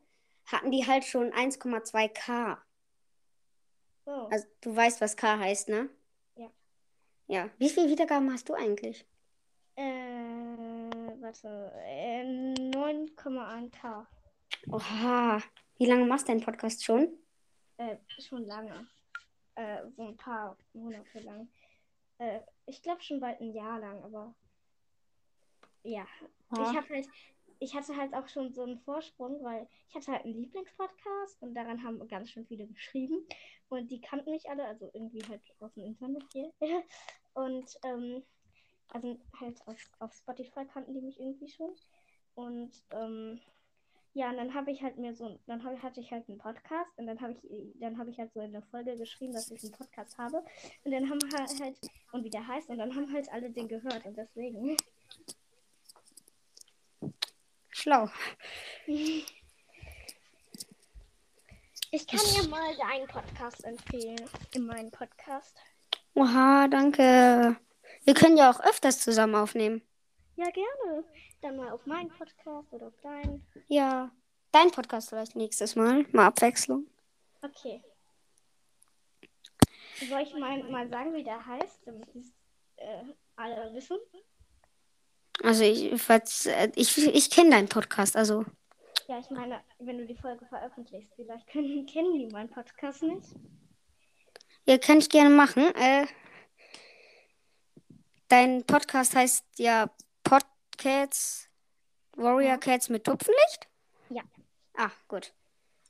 [0.45, 2.59] hatten die halt schon 1,2K.
[4.05, 4.11] So.
[4.11, 5.89] Also du weißt, was K heißt, ne?
[6.35, 6.51] Ja.
[7.29, 7.51] Ja.
[7.59, 9.07] Wie viele Wiedergaben hast du eigentlich?
[9.77, 9.85] Äh,
[11.21, 11.73] warte.
[11.77, 14.05] Äh, 9,1k.
[14.73, 15.41] Oha.
[15.79, 17.17] Wie lange machst du deinen Podcast schon?
[17.77, 18.89] Äh, schon lange.
[19.55, 21.49] Äh, so ein paar Monate lang.
[22.19, 24.35] Äh, ich glaube schon bald ein Jahr lang, aber
[25.87, 26.07] ja.
[26.57, 26.71] Ja.
[26.71, 27.09] Ich habe halt,
[27.59, 31.55] ich hatte halt auch schon so einen Vorsprung, weil ich hatte halt einen Lieblingspodcast und
[31.55, 33.27] daran haben ganz schön viele geschrieben.
[33.69, 36.53] Und die kannten mich alle, also irgendwie halt aus dem Internet hier.
[37.35, 38.23] Und ähm,
[38.89, 41.75] also halt auf, auf Spotify kannten die mich irgendwie schon.
[42.35, 43.41] Und ähm,
[44.15, 46.91] ja, und dann habe ich halt mir so, dann hab, hatte ich halt einen Podcast
[46.97, 49.63] und dann habe ich, dann habe ich halt so in der Folge geschrieben, dass ich
[49.63, 50.43] einen Podcast habe.
[50.85, 51.77] Und dann haben halt, halt
[52.13, 54.75] und wie der heißt, und dann haben halt alle den gehört und deswegen.
[57.87, 58.11] Schlau.
[58.89, 59.25] Ich
[62.09, 64.29] kann ja mal deinen Podcast empfehlen.
[64.57, 65.57] In meinem Podcast.
[66.17, 67.57] Oha, danke.
[68.03, 69.83] Wir können ja auch öfters zusammen aufnehmen.
[70.35, 71.05] Ja, gerne.
[71.43, 73.47] Dann mal auf meinen Podcast oder auf deinen.
[73.69, 74.11] Ja.
[74.51, 76.07] Dein Podcast vielleicht nächstes Mal.
[76.11, 76.89] Mal Abwechslung.
[77.41, 77.85] Okay.
[80.09, 82.33] Soll ich mal, mal sagen, wie der heißt, damit es
[82.79, 83.05] äh,
[83.37, 83.99] alle wissen?
[85.43, 85.93] Also ich,
[86.47, 88.45] äh, ich, ich kenne deinen Podcast, also.
[89.09, 93.35] Ja, ich meine, wenn du die Folge veröffentlichst, vielleicht können, kennen die meinen Podcast nicht.
[94.65, 95.63] Ja, kann ich gerne machen.
[95.77, 96.07] Äh,
[98.29, 99.91] dein Podcast heißt ja
[100.25, 101.49] Podcats
[102.17, 102.57] Warrior Ja.
[102.57, 103.69] Cats mit Tupfenlicht?
[104.11, 104.23] Ja.
[104.77, 105.33] Ah, gut.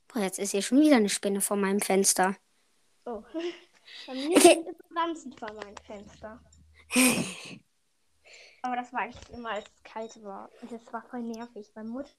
[0.09, 2.37] Boah, jetzt ist hier schon wieder eine Spinne vor meinem Fenster.
[3.05, 3.23] Oh.
[4.07, 4.65] Bei mir Okay.
[4.89, 6.41] Pflanzen vor meinem Fenster.
[8.67, 10.51] Aber das war eigentlich immer, als es kalt war.
[10.61, 11.71] Und das war voll nervig.
[11.73, 12.11] Bei Mutter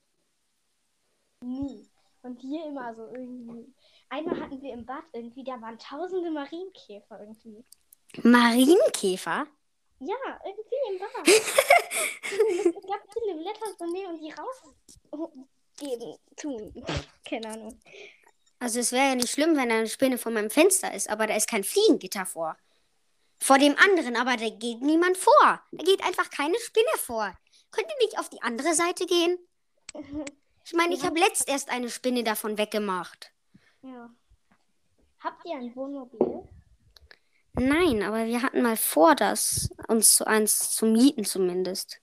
[1.44, 1.90] nie.
[2.22, 3.74] Und hier immer so irgendwie.
[4.10, 7.66] Einmal hatten wir im Bad irgendwie, da waren tausende Marienkäfer irgendwie.
[8.24, 9.46] Marienkäfer?
[10.00, 11.28] Ja, irgendwie im Bad.
[12.78, 16.86] es gab viele Blätter so nehmen und die rausgeben tun.
[17.26, 17.80] Keine Ahnung.
[18.60, 21.28] Also es wäre ja nicht schlimm, wenn da eine Spinne vor meinem Fenster ist, aber
[21.28, 22.56] da ist kein Fliegengitter vor.
[23.40, 25.62] Vor dem anderen, aber da geht niemand vor.
[25.72, 27.34] Da geht einfach keine Spinne vor.
[27.72, 29.38] Könnt ihr nicht auf die andere Seite gehen?
[30.66, 33.32] Ich meine, ich habe letzt erst eine Spinne davon weggemacht.
[33.82, 34.10] Ja.
[35.20, 36.48] Habt ihr ein Wohnmobil?
[37.54, 42.00] Nein, aber wir hatten mal vor, das uns zu eins zu mieten zumindest.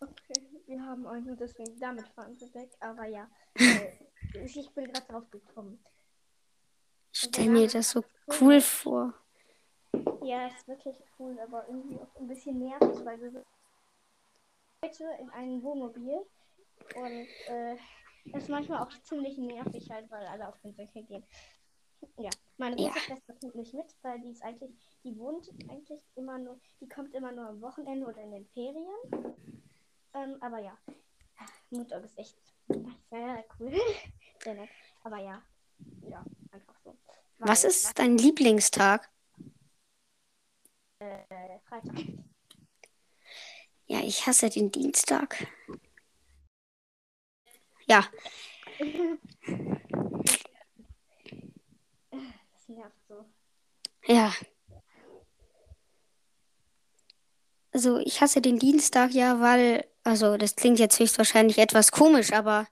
[0.00, 2.70] Okay, wir haben einen und deswegen damit fahren wir weg.
[2.80, 3.92] Aber ja, äh,
[4.44, 5.82] ich ich bin gerade drauf gekommen.
[7.12, 8.04] Ich stelle mir das so
[8.40, 9.14] cool vor.
[10.22, 13.44] Ja, ist wirklich cool, aber irgendwie auch ein bisschen nervig, weil wir sind
[14.84, 16.24] heute in einem Wohnmobil
[16.96, 17.76] und äh,
[18.26, 21.24] das ist manchmal auch ziemlich nervig halt, weil alle auf den Senkel gehen.
[22.18, 23.00] Ja, meine große Ja.
[23.00, 24.70] Schwester kommt nicht mit, weil die ist eigentlich,
[25.04, 29.36] die wohnt eigentlich immer nur, die kommt immer nur am Wochenende oder in den Ferien.
[30.14, 30.76] Ähm, aber ja,
[31.70, 32.36] Mutter ist echt
[33.10, 33.72] sehr cool.
[34.42, 34.70] sehr nett.
[35.04, 35.42] Aber ja,
[36.08, 36.96] ja, einfach so.
[37.38, 39.08] Was Weil- ist dein Lieblingstag?
[41.02, 41.94] Äh, Freitag.
[43.86, 45.46] Ja, ich hasse den Dienstag.
[47.86, 48.04] Ja,
[52.10, 53.24] Das nervt so.
[54.06, 54.32] ja.
[57.72, 62.68] Also ich hasse den Dienstag ja, weil, also das klingt jetzt höchstwahrscheinlich etwas komisch, aber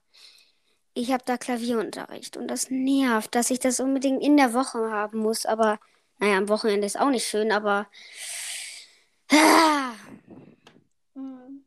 [0.93, 5.19] ich habe da Klavierunterricht und das nervt, dass ich das unbedingt in der Woche haben
[5.19, 5.45] muss.
[5.45, 5.79] Aber
[6.21, 7.89] naja, am Wochenende ist auch nicht schön, aber
[9.31, 9.93] ah,
[11.15, 11.65] Mhm.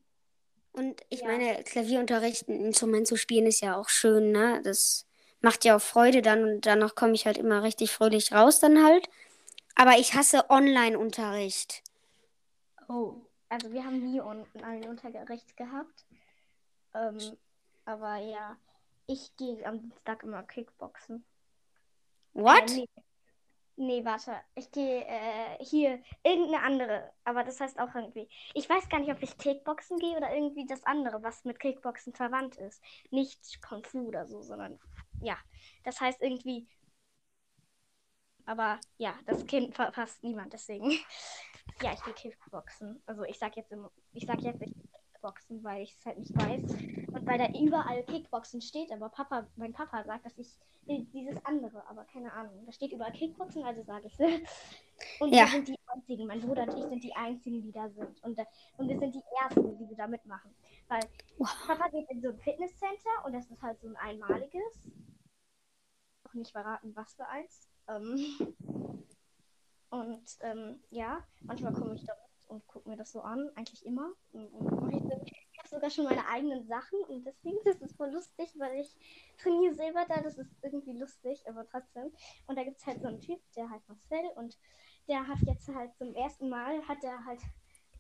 [0.73, 1.29] Und ich Ja.
[1.29, 4.61] meine, Klavierunterricht, ein Instrument zu spielen, ist ja auch schön, ne?
[4.64, 5.07] Das
[5.40, 8.85] macht ja auch Freude dann und danach komme ich halt immer richtig fröhlich raus dann
[8.85, 9.09] halt.
[9.77, 11.83] Aber ich hasse Online-Unterricht.
[12.88, 13.17] Oh,
[13.49, 16.07] also wir haben nie un einen Unterricht gehabt.
[16.95, 17.37] Ähm,
[17.85, 18.57] aber ja,
[19.07, 21.25] ich gehe am Dienstag immer Kickboxen.
[22.35, 22.71] What?
[22.71, 22.88] Äh, nee.
[23.77, 24.33] Nee, warte.
[24.55, 27.13] Ich gehe äh, hier irgendeine andere.
[27.25, 28.29] Aber das heißt auch irgendwie.
[28.55, 32.13] Ich weiß gar nicht, ob ich Kickboxen gehe oder irgendwie das andere, was mit Kickboxen
[32.15, 32.83] verwandt ist.
[33.11, 34.79] Nicht Kung Fu oder so, sondern
[35.21, 35.37] ja.
[35.85, 36.67] Das heißt irgendwie.
[38.47, 40.91] Aber ja, das kennt fa- fast niemand, deswegen.
[41.83, 43.03] Ja, ich gehe Kickboxen.
[43.07, 44.63] Also ich sag jetzt im, ich sag jetzt
[45.25, 46.63] Kickboxen, weil ich es halt nicht weiß.
[47.13, 51.43] Und weil da überall Kickboxen steht, aber Papa, mein Papa sagt, dass ich die- dieses
[51.47, 52.65] andere, aber keine Ahnung.
[52.67, 54.19] Da steht überall Kickboxen, also sage ich
[55.21, 55.45] Und Ja.
[55.45, 58.23] wir sind die einzigen, mein Bruder und ich sind die einzigen, die da sind.
[58.23, 58.39] Und,
[58.77, 60.55] und wir sind die ersten, die da mitmachen.
[60.89, 61.01] Weil
[61.39, 61.49] Wow.
[61.67, 64.91] Papa geht in so ein Fitnesscenter und das ist halt so ein einmaliges.
[66.29, 67.69] Auch nicht verraten, was für eins.
[67.89, 68.55] Ähm,
[69.91, 72.13] und ähm, ja, manchmal komme ich da
[72.48, 74.12] und gucke mir das so an, eigentlich immer.
[74.33, 78.11] Und, und ich ich habe sogar schon meine eigenen Sachen und deswegen ist es voll
[78.11, 78.94] lustig, weil ich
[79.38, 82.12] trainiere selber da, das ist irgendwie lustig, aber trotzdem.
[82.46, 84.59] Und da gibt es halt so einen Typ, der heißt Marcel und
[85.09, 87.40] der hat jetzt halt zum ersten Mal, hat er halt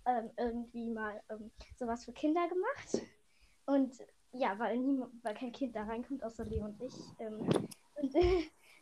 [0.06, 3.06] ähm, irgendwie mal ähm, sowas für Kinder gemacht.
[3.66, 3.94] Und
[4.32, 6.94] ja, weil, niemand, weil kein Kind da reinkommt, außer Leo und ich.
[7.18, 8.14] Ähm, und,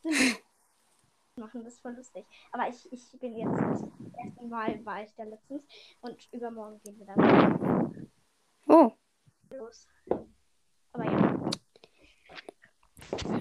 [1.43, 2.25] machen das voll lustig.
[2.53, 3.83] Aber ich, ich bin jetzt das
[4.25, 5.63] erste Mal war ich da letztens
[6.01, 8.09] und übermorgen gehen wir dann
[8.69, 8.93] Oh.
[9.51, 9.89] los.
[10.93, 11.51] Aber ja.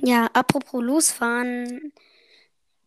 [0.02, 1.94] Ja, apropos losfahren.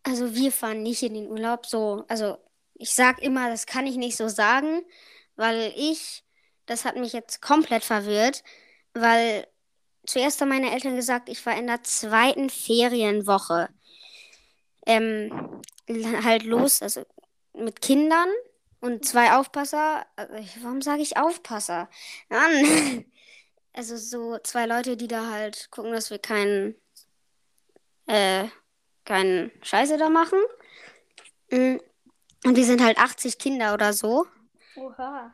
[0.03, 2.05] Also wir fahren nicht in den Urlaub so.
[2.07, 2.37] Also
[2.75, 4.83] ich sag immer, das kann ich nicht so sagen,
[5.35, 6.23] weil ich,
[6.65, 8.43] das hat mich jetzt komplett verwirrt,
[8.93, 9.47] weil
[10.05, 13.69] zuerst haben meine Eltern gesagt, ich war in der zweiten Ferienwoche.
[14.85, 15.61] Ähm,
[16.23, 17.05] halt los, also
[17.53, 18.29] mit Kindern
[18.81, 20.05] und zwei Aufpasser.
[20.15, 21.89] Also, warum sage ich Aufpasser?
[22.29, 23.05] Mann.
[23.77, 26.75] Also so zwei Leute, die da halt gucken, dass wir keinen,
[28.07, 28.45] äh,
[29.03, 30.39] keinen Scheiße da machen.
[31.51, 31.75] Mm.
[32.45, 34.27] Und wir sind halt 80 Kinder oder so.
[34.77, 35.33] Oha.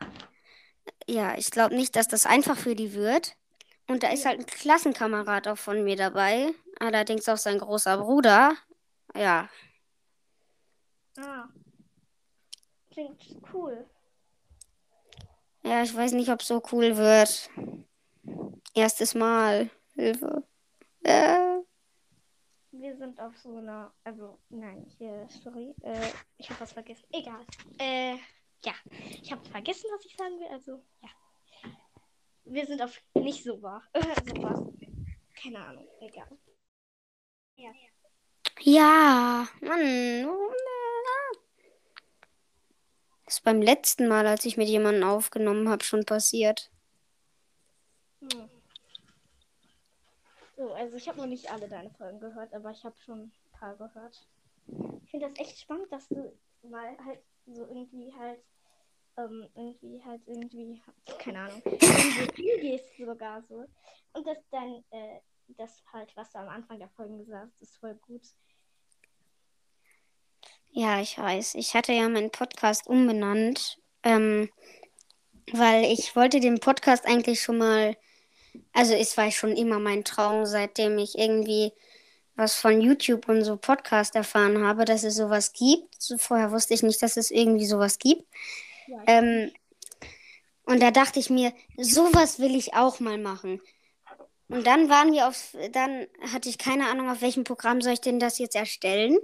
[1.08, 3.36] Ja, ich glaube nicht, dass das einfach für die wird.
[3.88, 6.52] Und da ist halt ein Klassenkamerad auch von mir dabei.
[6.80, 8.56] Allerdings auch sein großer Bruder.
[9.16, 9.50] Ja.
[11.18, 11.48] Ah.
[12.92, 13.86] Klingt cool.
[15.64, 17.50] Ja, ich weiß nicht, ob so cool wird.
[18.74, 19.70] Erstes Mal.
[19.96, 20.44] Hilfe.
[21.04, 21.60] Äh.
[22.72, 27.06] Wir sind auf so einer, also nein, hier, sorry, äh, ich habe was vergessen.
[27.12, 27.46] Egal.
[27.78, 28.16] Äh,
[28.64, 28.74] ja,
[29.22, 30.48] ich habe vergessen, was ich sagen will.
[30.48, 31.10] Also ja,
[32.46, 34.64] wir sind auf nicht so wahr, so was.
[35.42, 36.38] Keine Ahnung, egal.
[37.56, 37.72] Ja.
[38.64, 40.30] Ja, Mann.
[43.26, 46.70] Das ist beim letzten Mal, als ich mit jemandem aufgenommen habe, schon passiert.
[48.20, 48.50] Hm.
[50.58, 53.32] So, also ich habe noch nicht alle deine Folgen gehört, aber ich habe schon ein
[53.54, 54.28] paar gehört.
[55.04, 58.40] Ich finde das echt spannend, dass du mal halt so irgendwie halt
[59.18, 60.82] ähm, irgendwie halt irgendwie,
[61.18, 63.66] keine Ahnung, irgendwie hingehst sogar so.
[64.14, 65.20] Und dass dann, äh,
[65.58, 68.22] das halt, was du am Anfang der Folgen gesagt hast, ist voll gut.
[70.74, 71.56] Ja, ich weiß.
[71.56, 74.50] Ich hatte ja meinen Podcast umbenannt, ähm,
[75.52, 77.98] weil ich wollte den Podcast eigentlich schon mal,
[78.72, 81.74] also es war schon immer mein Traum, seitdem ich irgendwie
[82.36, 85.96] was von YouTube und so Podcast erfahren habe, dass es sowas gibt.
[86.18, 88.24] Vorher wusste ich nicht, dass es irgendwie sowas gibt.
[88.88, 89.52] Ja, ähm,
[90.66, 93.62] und da dachte ich mir, sowas will ich auch mal machen.
[94.48, 98.02] Und dann waren wir auf, dann hatte ich keine Ahnung, auf welchem Programm soll ich
[98.02, 99.18] denn das jetzt erstellen.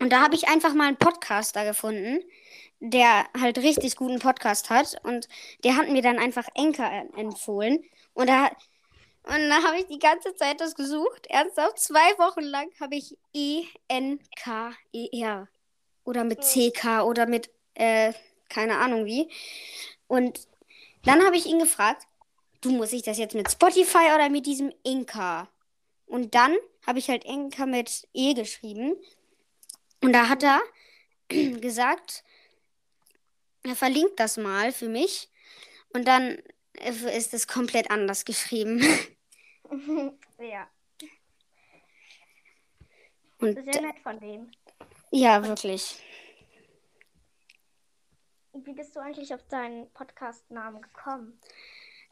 [0.00, 2.20] Und da habe ich einfach mal einen Podcaster gefunden,
[2.80, 4.96] der halt richtig guten Podcast hat.
[5.04, 5.28] Und
[5.62, 7.84] der hat mir dann einfach Enker empfohlen.
[8.14, 8.46] Und da,
[9.24, 11.26] und da habe ich die ganze Zeit das gesucht.
[11.28, 13.78] Ernsthaft, zwei Wochen lang habe ich E-N-K-E-R.
[16.04, 18.14] Oder mit C-K oder mit, äh,
[18.48, 19.30] keine Ahnung wie.
[20.06, 20.48] Und
[21.04, 22.06] dann habe ich ihn gefragt,
[22.62, 25.48] du muss ich das jetzt mit Spotify oder mit diesem Inka?
[26.06, 28.96] Und dann habe ich halt Inka mit E geschrieben.
[30.00, 30.60] Und da hat er
[31.60, 32.24] gesagt,
[33.62, 35.28] er verlinkt das mal für mich.
[35.92, 36.42] Und dann
[36.74, 38.80] ist es komplett anders geschrieben.
[40.38, 40.68] ja.
[43.38, 44.50] Und Sehr nett von dem.
[45.10, 45.98] Ja, wirklich.
[48.52, 51.40] Wie bist du eigentlich auf deinen Podcast-Namen gekommen?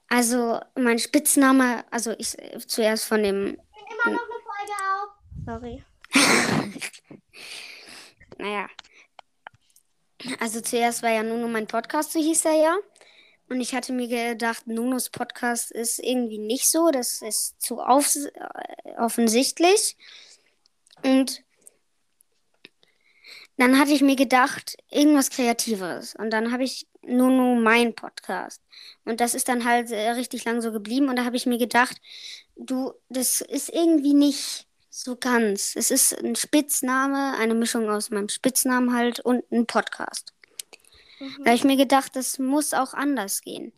[0.09, 3.49] Also, mein Spitzname, also ich zuerst von dem.
[3.49, 5.11] Ich bin immer noch eine Folge auf.
[5.45, 5.85] Sorry.
[8.39, 8.69] naja.
[10.41, 12.77] Also zuerst war ja Nuno mein Podcast, so hieß er ja.
[13.49, 18.15] Und ich hatte mir gedacht, Nunos Podcast ist irgendwie nicht so, das ist zu auf,
[18.15, 19.97] äh, offensichtlich.
[21.03, 21.43] Und
[23.57, 26.15] dann hatte ich mir gedacht, irgendwas Kreativeres.
[26.15, 28.63] Und dann habe ich Nuno mein Podcast.
[29.05, 31.09] Und das ist dann halt äh, richtig lang so geblieben.
[31.09, 32.01] Und da habe ich mir gedacht,
[32.57, 34.68] du, das ist irgendwie nicht
[35.03, 35.77] so ganz.
[35.77, 40.35] Es ist ein Spitzname, eine Mischung aus meinem Spitznamen halt und ein Podcast.
[41.21, 41.37] Mhm.
[41.39, 43.73] Da habe ich mir gedacht, das muss auch anders gehen.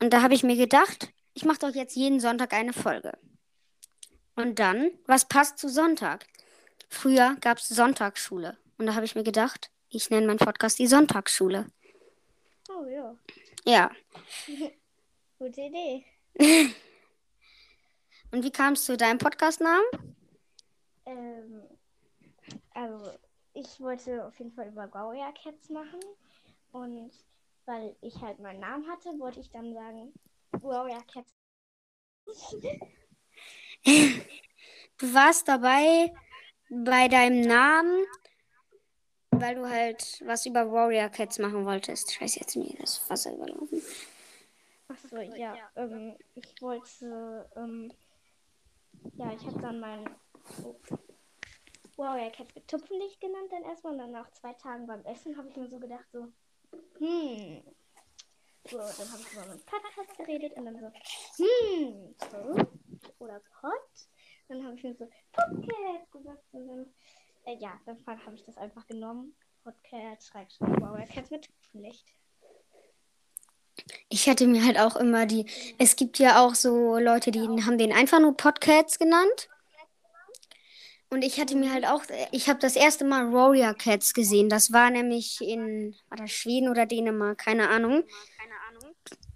[0.00, 3.18] Und da habe ich mir gedacht, ich mache doch jetzt jeden Sonntag eine Folge.
[4.36, 6.26] Und dann, was passt zu Sonntag?
[6.88, 8.56] Früher gab es Sonntagsschule.
[8.78, 11.66] Und da habe ich mir gedacht, ich nenne meinen Podcast die Sonntagsschule.
[12.68, 13.16] Oh ja.
[13.64, 13.90] Ja.
[15.38, 16.04] Gute Idee.
[18.30, 19.82] Und wie kam es zu deinem Podcastnamen?
[21.08, 21.62] Ähm,
[22.74, 23.18] also,
[23.54, 26.00] ich wollte auf jeden Fall über Warrior Cats machen.
[26.72, 27.10] Und
[27.66, 30.12] weil ich halt meinen Namen hatte, wollte ich dann sagen
[30.52, 31.34] Warrior Cats.
[33.84, 36.12] du warst dabei
[36.68, 38.04] bei deinem Namen,
[39.30, 42.12] weil du halt was über Warrior Cats machen wolltest.
[42.12, 43.82] Scheiße, jetzt mir das Wasser überlaufen.
[44.88, 45.70] Achso, ja.
[45.76, 47.92] Ähm, ich wollte, ähm,
[49.16, 50.08] ja, ich habe dann mein
[50.64, 50.76] oh,
[51.98, 55.48] Warrior Cat mit Tupfenlicht genannt dann erstmal und dann nach zwei Tagen beim Essen habe
[55.48, 56.28] ich mir so gedacht, so,
[56.98, 57.62] hm.
[58.70, 62.66] So, dann habe ich über meinen Podcast geredet und dann so, hm, so.
[63.18, 63.72] Oder Pot.
[64.48, 66.94] Dann habe ich mir so Podcast gesagt und dann,
[67.46, 69.34] äh, ja, dann habe ich das einfach genommen.
[69.64, 72.06] Podcast, schreibt Warrior Cat mit Tupfenlicht.
[74.08, 75.46] Ich hatte mir halt auch immer die.
[75.78, 79.48] Es gibt ja auch so Leute, die haben den einfach nur Podcasts genannt.
[81.10, 82.02] Und ich hatte mir halt auch,
[82.32, 84.48] ich habe das erste Mal Warrior Cats gesehen.
[84.48, 88.04] Das war nämlich in, war das Schweden oder Dänemark, keine Ahnung.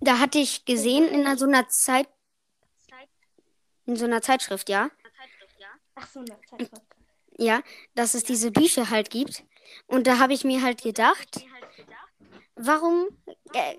[0.00, 2.08] Da hatte ich gesehen in so einer Zeit,
[3.86, 4.90] in so einer Zeitschrift, ja.
[5.94, 6.82] Ach so, eine Zeitschrift.
[7.38, 7.62] Ja,
[7.94, 9.44] dass es diese Bücher halt gibt.
[9.86, 11.44] Und da habe ich mir halt gedacht,
[12.56, 13.06] warum
[13.54, 13.76] äh,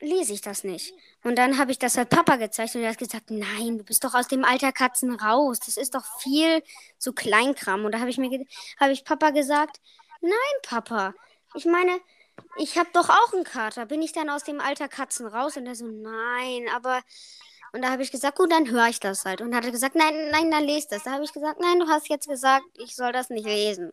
[0.00, 0.94] lese ich das nicht?
[1.22, 4.02] Und dann habe ich das halt Papa gezeigt und er hat gesagt, nein, du bist
[4.04, 5.60] doch aus dem Alter Katzen raus.
[5.60, 6.62] Das ist doch viel
[6.98, 7.84] so Kleinkram.
[7.84, 8.46] Und da habe ich mir
[8.78, 9.80] habe ich Papa gesagt,
[10.22, 11.14] nein, Papa.
[11.54, 12.00] Ich meine,
[12.56, 13.86] ich habe doch auch einen Kater.
[13.86, 15.56] Bin ich dann aus dem Alter Katzen raus?
[15.56, 17.02] Und er so, nein, aber
[17.72, 19.40] und da habe ich gesagt, gut, dann höre ich das halt.
[19.40, 21.04] Und hat er gesagt, nein, nein, dann lest das.
[21.04, 23.92] Da habe ich gesagt, nein, du hast jetzt gesagt, ich soll das nicht lesen.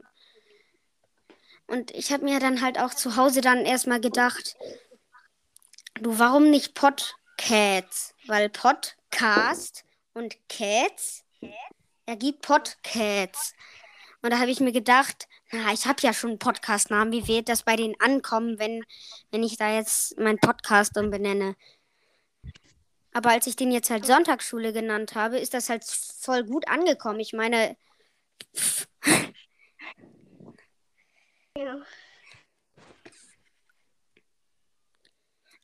[1.68, 4.56] Und ich habe mir dann halt auch zu Hause dann erstmal gedacht,
[6.02, 8.14] du, warum nicht Podcasts?
[8.28, 9.84] Weil Podcast
[10.14, 11.24] und Cats
[12.06, 13.54] ergibt Podcasts.
[14.22, 17.14] Und da habe ich mir gedacht, na, ich habe ja schon einen Podcast-Namen.
[17.14, 18.84] Wie wird das bei denen ankommen, wenn,
[19.32, 21.56] wenn ich da jetzt meinen Podcast umbenenne?
[23.14, 27.20] Aber als ich den jetzt halt Sonntagsschule genannt habe, ist das halt voll gut angekommen.
[27.20, 27.78] Ich meine.
[31.58, 31.82] Ja.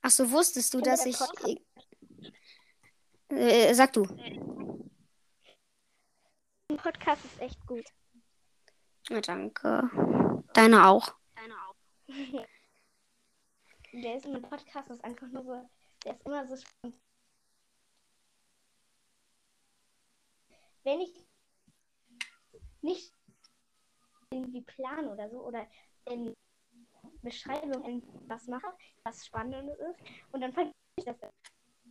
[0.03, 1.17] Ach so, wusstest du, dass ich.
[3.29, 4.03] Äh, sag du.
[6.69, 7.85] Ein Podcast ist echt gut.
[9.09, 9.89] Ja, danke.
[10.53, 11.15] Deine auch.
[11.35, 11.75] Deine auch.
[13.93, 15.69] der ist ein Podcast, ist einfach nur so.
[16.05, 16.99] Der ist immer so spannend.
[20.83, 21.25] wenn ich
[22.81, 23.13] nicht
[24.29, 25.67] irgendwie plan oder so oder
[26.05, 26.35] in
[27.23, 28.67] Beschreibung was mache,
[29.03, 29.99] was Spannendes ist,
[30.31, 31.17] und dann fange ich das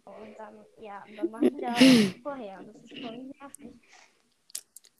[0.04, 1.74] und dann, ja, und dann mache ich da
[2.22, 3.80] vorher und das ist voll nervig.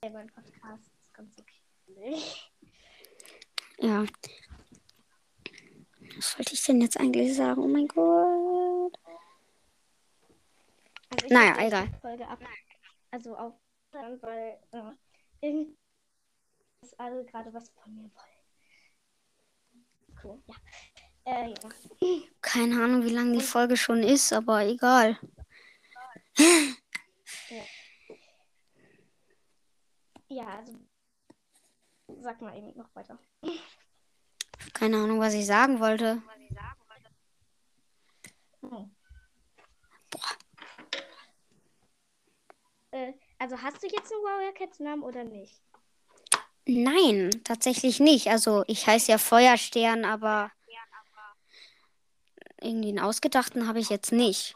[0.01, 2.23] Hey, mein Podcast ist ganz okay.
[3.79, 4.05] Ja.
[6.17, 7.63] Was wollte ich denn jetzt eigentlich sagen?
[7.63, 8.99] Oh mein Gott.
[11.11, 11.89] Also naja, egal.
[12.01, 12.39] Folge ab.
[13.11, 13.55] Also auf
[13.93, 14.93] weil äh,
[15.41, 15.77] irgendwie
[16.83, 18.32] ist alle gerade was von mir wollen.
[20.23, 20.55] Cool, ja.
[21.25, 22.25] Äh, ja.
[22.41, 25.19] Keine Ahnung, wie lange die Folge schon ist, aber egal.
[26.39, 27.65] Ja.
[30.29, 30.79] ja, also
[32.21, 33.19] sag mal eben noch weiter.
[34.73, 36.23] Keine Ahnung, was ich sagen wollte.
[38.63, 38.95] Hm.
[40.11, 40.37] Boah.
[42.93, 45.63] Äh, also hast du jetzt einen Warrior Cats Namen oder nicht?
[46.67, 48.29] Nein, tatsächlich nicht.
[48.29, 50.53] Also ich heiße ja Feuerstern, aber
[52.61, 54.55] irgendwie einen ausgedachten habe ich jetzt nicht.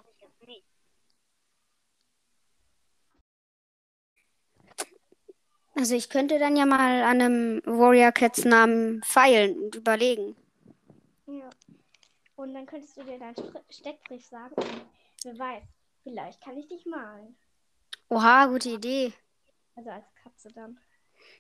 [5.75, 10.35] Also ich könnte dann ja mal an einem Warrior Cats Namen feilen und überlegen.
[11.27, 11.51] Ja.
[12.37, 13.37] Und dann könntest du dir deinen
[13.69, 14.55] Steckbrief sagen.
[15.23, 15.63] wer weiß,
[16.03, 17.37] vielleicht kann ich dich malen.
[18.09, 19.13] Oha, gute Idee.
[19.75, 20.81] Also als Katze dann.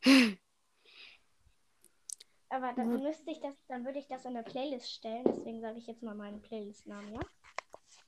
[2.48, 5.24] Aber dann müsste ich das, dann würde ich das in eine Playlist stellen.
[5.26, 7.20] Deswegen sage ich jetzt mal meinen Playlist-Namen, ja?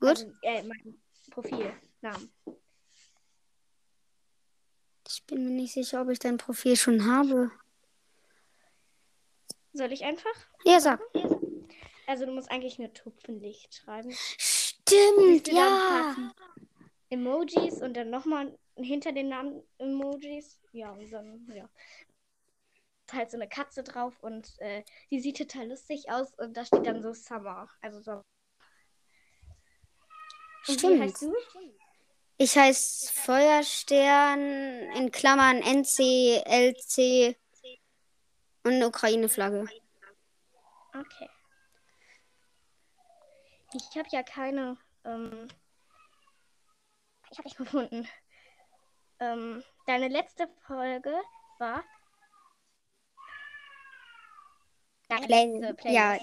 [0.01, 0.11] Gut.
[0.11, 2.33] Also, äh, meinen Profilnamen.
[5.09, 7.51] Ich bin mir nicht sicher, ob ich dein Profil schon habe.
[9.73, 10.35] Soll ich einfach?
[10.65, 11.01] Ja, sag.
[12.07, 14.11] Also du musst eigentlich eine Tupfenlicht schreiben.
[14.13, 16.33] Stimmt, ja.
[17.11, 20.59] Emojis und dann nochmal hinter den Namen Emojis.
[20.73, 21.69] Ja, und dann, ja.
[23.13, 26.87] Halt so eine Katze drauf und äh, die sieht total lustig aus und da steht
[26.87, 27.69] dann so Summer.
[27.81, 28.23] Also so.
[30.69, 30.95] Und Stimmt.
[30.95, 31.35] wie heißt du?
[32.37, 34.41] Ich heiße Feuerstern
[34.93, 37.37] in Klammern NC, LC
[38.65, 39.67] und eine Ukraine-Flagge.
[40.95, 41.31] Okay.
[43.73, 45.49] Ich habe ja keine ähm,
[47.31, 48.09] ich habe dich gefunden.
[49.21, 51.15] Ähm, deine letzte Folge
[51.59, 51.85] war.
[55.09, 56.19] Letzte Ja.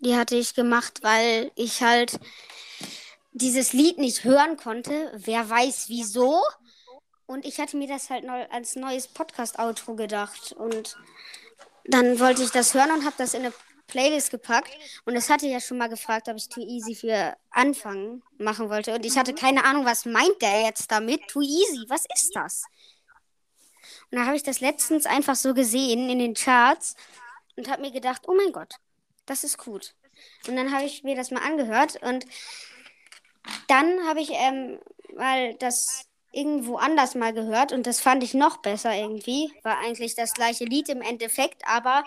[0.00, 2.20] Die hatte ich gemacht, weil ich halt
[3.32, 5.12] dieses Lied nicht hören konnte.
[5.16, 6.40] Wer weiß wieso.
[7.26, 10.52] Und ich hatte mir das halt als neues Podcast-Outro gedacht.
[10.52, 10.96] Und
[11.84, 13.52] dann wollte ich das hören und habe das in eine
[13.88, 14.70] Playlist gepackt
[15.06, 18.94] und es hatte ja schon mal gefragt, ob ich Too Easy für Anfang machen wollte.
[18.94, 19.36] Und ich hatte mhm.
[19.36, 21.26] keine Ahnung, was meint der jetzt damit?
[21.28, 22.64] Too Easy, was ist das?
[24.10, 26.96] Und da habe ich das letztens einfach so gesehen in den Charts
[27.56, 28.76] und habe mir gedacht, oh mein Gott,
[29.26, 29.94] das ist gut.
[30.46, 32.24] Und dann habe ich mir das mal angehört und
[33.66, 34.78] dann habe ich ähm,
[35.16, 39.52] mal das irgendwo anders mal gehört und das fand ich noch besser irgendwie.
[39.62, 42.04] War eigentlich das gleiche Lied im Endeffekt, aber.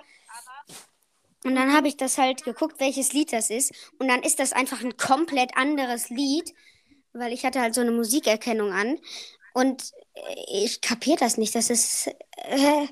[1.44, 3.74] Und dann habe ich das halt geguckt, welches Lied das ist.
[3.98, 6.54] Und dann ist das einfach ein komplett anderes Lied,
[7.14, 9.00] weil ich hatte halt so eine Musikerkennung an.
[9.54, 9.92] Und
[10.48, 11.56] ich kapiere das nicht.
[11.56, 12.08] Das ist.
[12.36, 12.88] Äh,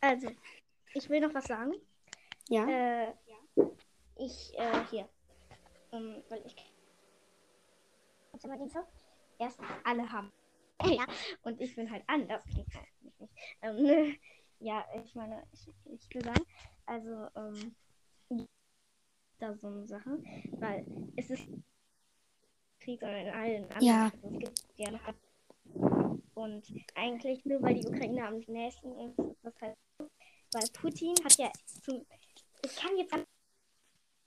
[0.00, 0.28] Also,
[0.92, 1.72] ich will noch was sagen.
[2.48, 2.68] ja.
[2.68, 3.14] Äh,
[4.16, 5.08] ich, äh, hier.
[5.92, 6.54] Ähm, weil ich.
[9.38, 10.30] Erstens, alle haben.
[10.84, 11.06] Ja,
[11.42, 12.44] und ich bin halt anders.
[13.62, 14.16] Ähm,
[14.58, 16.44] ja, ich meine, ich, ich will sagen,
[16.84, 17.74] also, ähm,
[19.38, 20.22] da so eine Sache,
[20.58, 20.86] weil
[21.16, 21.48] es ist
[22.84, 23.82] Krieg, sondern in allen anderen.
[23.82, 24.10] Ja.
[24.22, 25.00] Also es gibt ja noch
[26.34, 26.62] und
[26.94, 30.10] eigentlich nur weil die Ukraine am nächsten ist, ist das halt so.
[30.52, 31.50] Weil Putin hat ja
[31.82, 32.04] zum.
[32.64, 33.12] Ich kann jetzt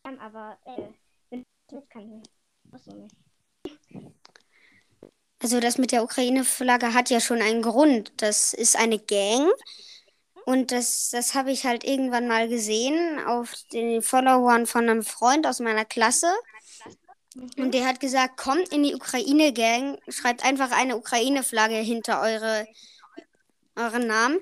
[0.04, 0.90] an, aber äh,
[1.30, 2.24] wenn ich kann
[2.78, 3.16] so nicht.
[5.40, 8.12] Also das mit der Ukraine-Flagge hat ja schon einen Grund.
[8.18, 9.52] Das ist eine Gang.
[10.46, 15.46] Und das, das habe ich halt irgendwann mal gesehen auf den Followern von einem Freund
[15.46, 16.34] aus meiner Klasse.
[17.58, 22.68] Und der hat gesagt, kommt in die Ukraine-Gang, schreibt einfach eine Ukraine-Flagge hinter eure,
[23.76, 24.40] euren Namen.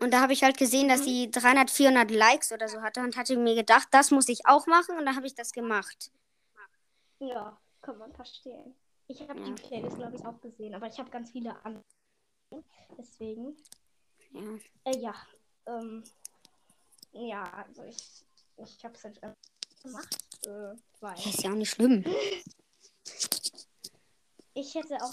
[0.00, 3.16] Und da habe ich halt gesehen, dass sie 300, 400 Likes oder so hatte und
[3.16, 4.96] hatte mir gedacht, das muss ich auch machen.
[4.96, 6.10] Und da habe ich das gemacht.
[7.18, 8.74] Ja, kann man verstehen.
[9.08, 9.46] Ich habe Ja.
[9.46, 11.82] die Playlist, glaube ich, auch gesehen, aber ich habe ganz viele an.
[12.96, 13.56] Deswegen.
[14.32, 14.42] Ja.
[14.84, 15.14] Äh, ja.
[15.66, 16.04] Ähm,
[17.12, 18.24] ja, also ich,
[18.58, 19.20] ich habe es halt
[19.82, 22.04] gemacht, äh, weil Ist ja auch nicht schlimm.
[24.54, 25.10] ich hätte auch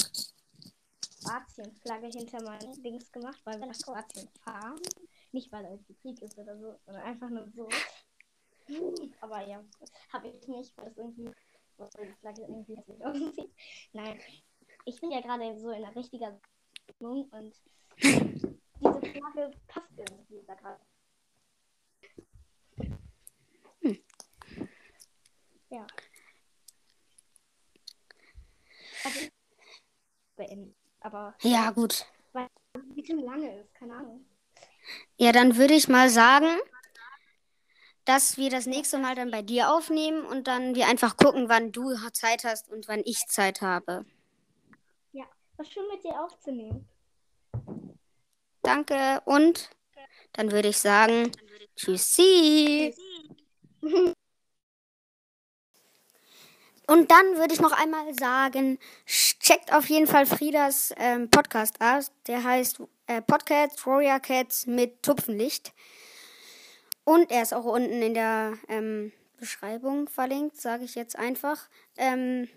[1.24, 4.80] Kroatien-Flagge hinter meinen Dings gemacht, weil wir nach Kroatien fahren.
[5.32, 7.68] Nicht, weil da irgendwie Krieg ist oder so, sondern einfach nur so.
[9.22, 9.64] Aber ja,
[10.14, 11.30] habe ich nicht, weil das irgendwie,
[11.78, 13.52] weil die Flagge irgendwie hässlich aussieht.
[13.94, 14.20] Nein,
[14.86, 16.40] ich bin ja gerade so in einer richtigen
[16.92, 17.56] Stimmung und
[18.02, 18.40] diese
[18.80, 20.80] Flagge passt irgendwie da gerade.
[25.70, 25.86] Ja.
[29.04, 29.20] Also,
[30.36, 30.76] beenden.
[31.02, 32.06] Aber Ja, gut.
[32.94, 34.26] wie viel lange ist, keine Ahnung.
[35.18, 36.48] Ja, dann würde ich mal sagen,
[38.06, 41.72] dass wir das nächste Mal dann bei dir aufnehmen und dann wir einfach gucken, wann
[41.72, 44.06] du Zeit hast und wann ich Zeit habe.
[45.12, 45.26] Ja,
[45.58, 46.88] war schön mit dir aufzunehmen.
[48.62, 49.70] Danke und
[50.34, 51.32] dann würde ich sagen,
[51.76, 52.96] tschüssi.
[56.88, 62.12] Und dann würde ich noch einmal sagen, checkt auf jeden Fall Friedas ähm, Podcast aus.
[62.28, 65.74] Der heißt äh, Podcast Warrior Cats mit Tupfenlicht.
[67.04, 71.70] Und er ist auch unten in der ähm, Beschreibung verlinkt, sage ich jetzt einfach.
[71.98, 72.50] Ähm,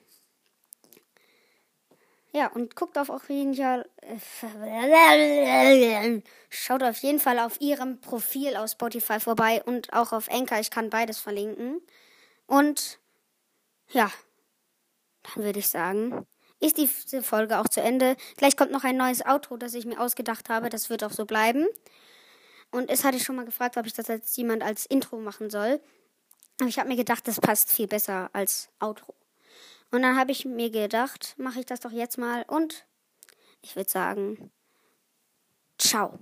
[2.32, 3.88] ja, und guckt auf auf jeden Fall.
[4.00, 6.20] Äh,
[6.50, 10.58] schaut auf jeden Fall auf ihrem Profil auf Spotify vorbei und auch auf Anchor.
[10.58, 11.80] Ich kann beides verlinken.
[12.46, 12.98] Und
[13.90, 14.10] ja,
[15.22, 16.26] dann würde ich sagen,
[16.60, 18.16] ist diese Folge auch zu Ende.
[18.36, 20.68] Gleich kommt noch ein neues Outro, das ich mir ausgedacht habe.
[20.68, 21.66] Das wird auch so bleiben.
[22.70, 25.50] Und es hatte ich schon mal gefragt, ob ich das jetzt jemand als Intro machen
[25.50, 25.80] soll.
[26.60, 29.14] Aber ich habe mir gedacht, das passt viel besser als Outro.
[29.90, 32.84] Und dann habe ich mir gedacht, mache ich das doch jetzt mal und
[33.62, 34.50] ich würde sagen,
[35.78, 36.18] ciao.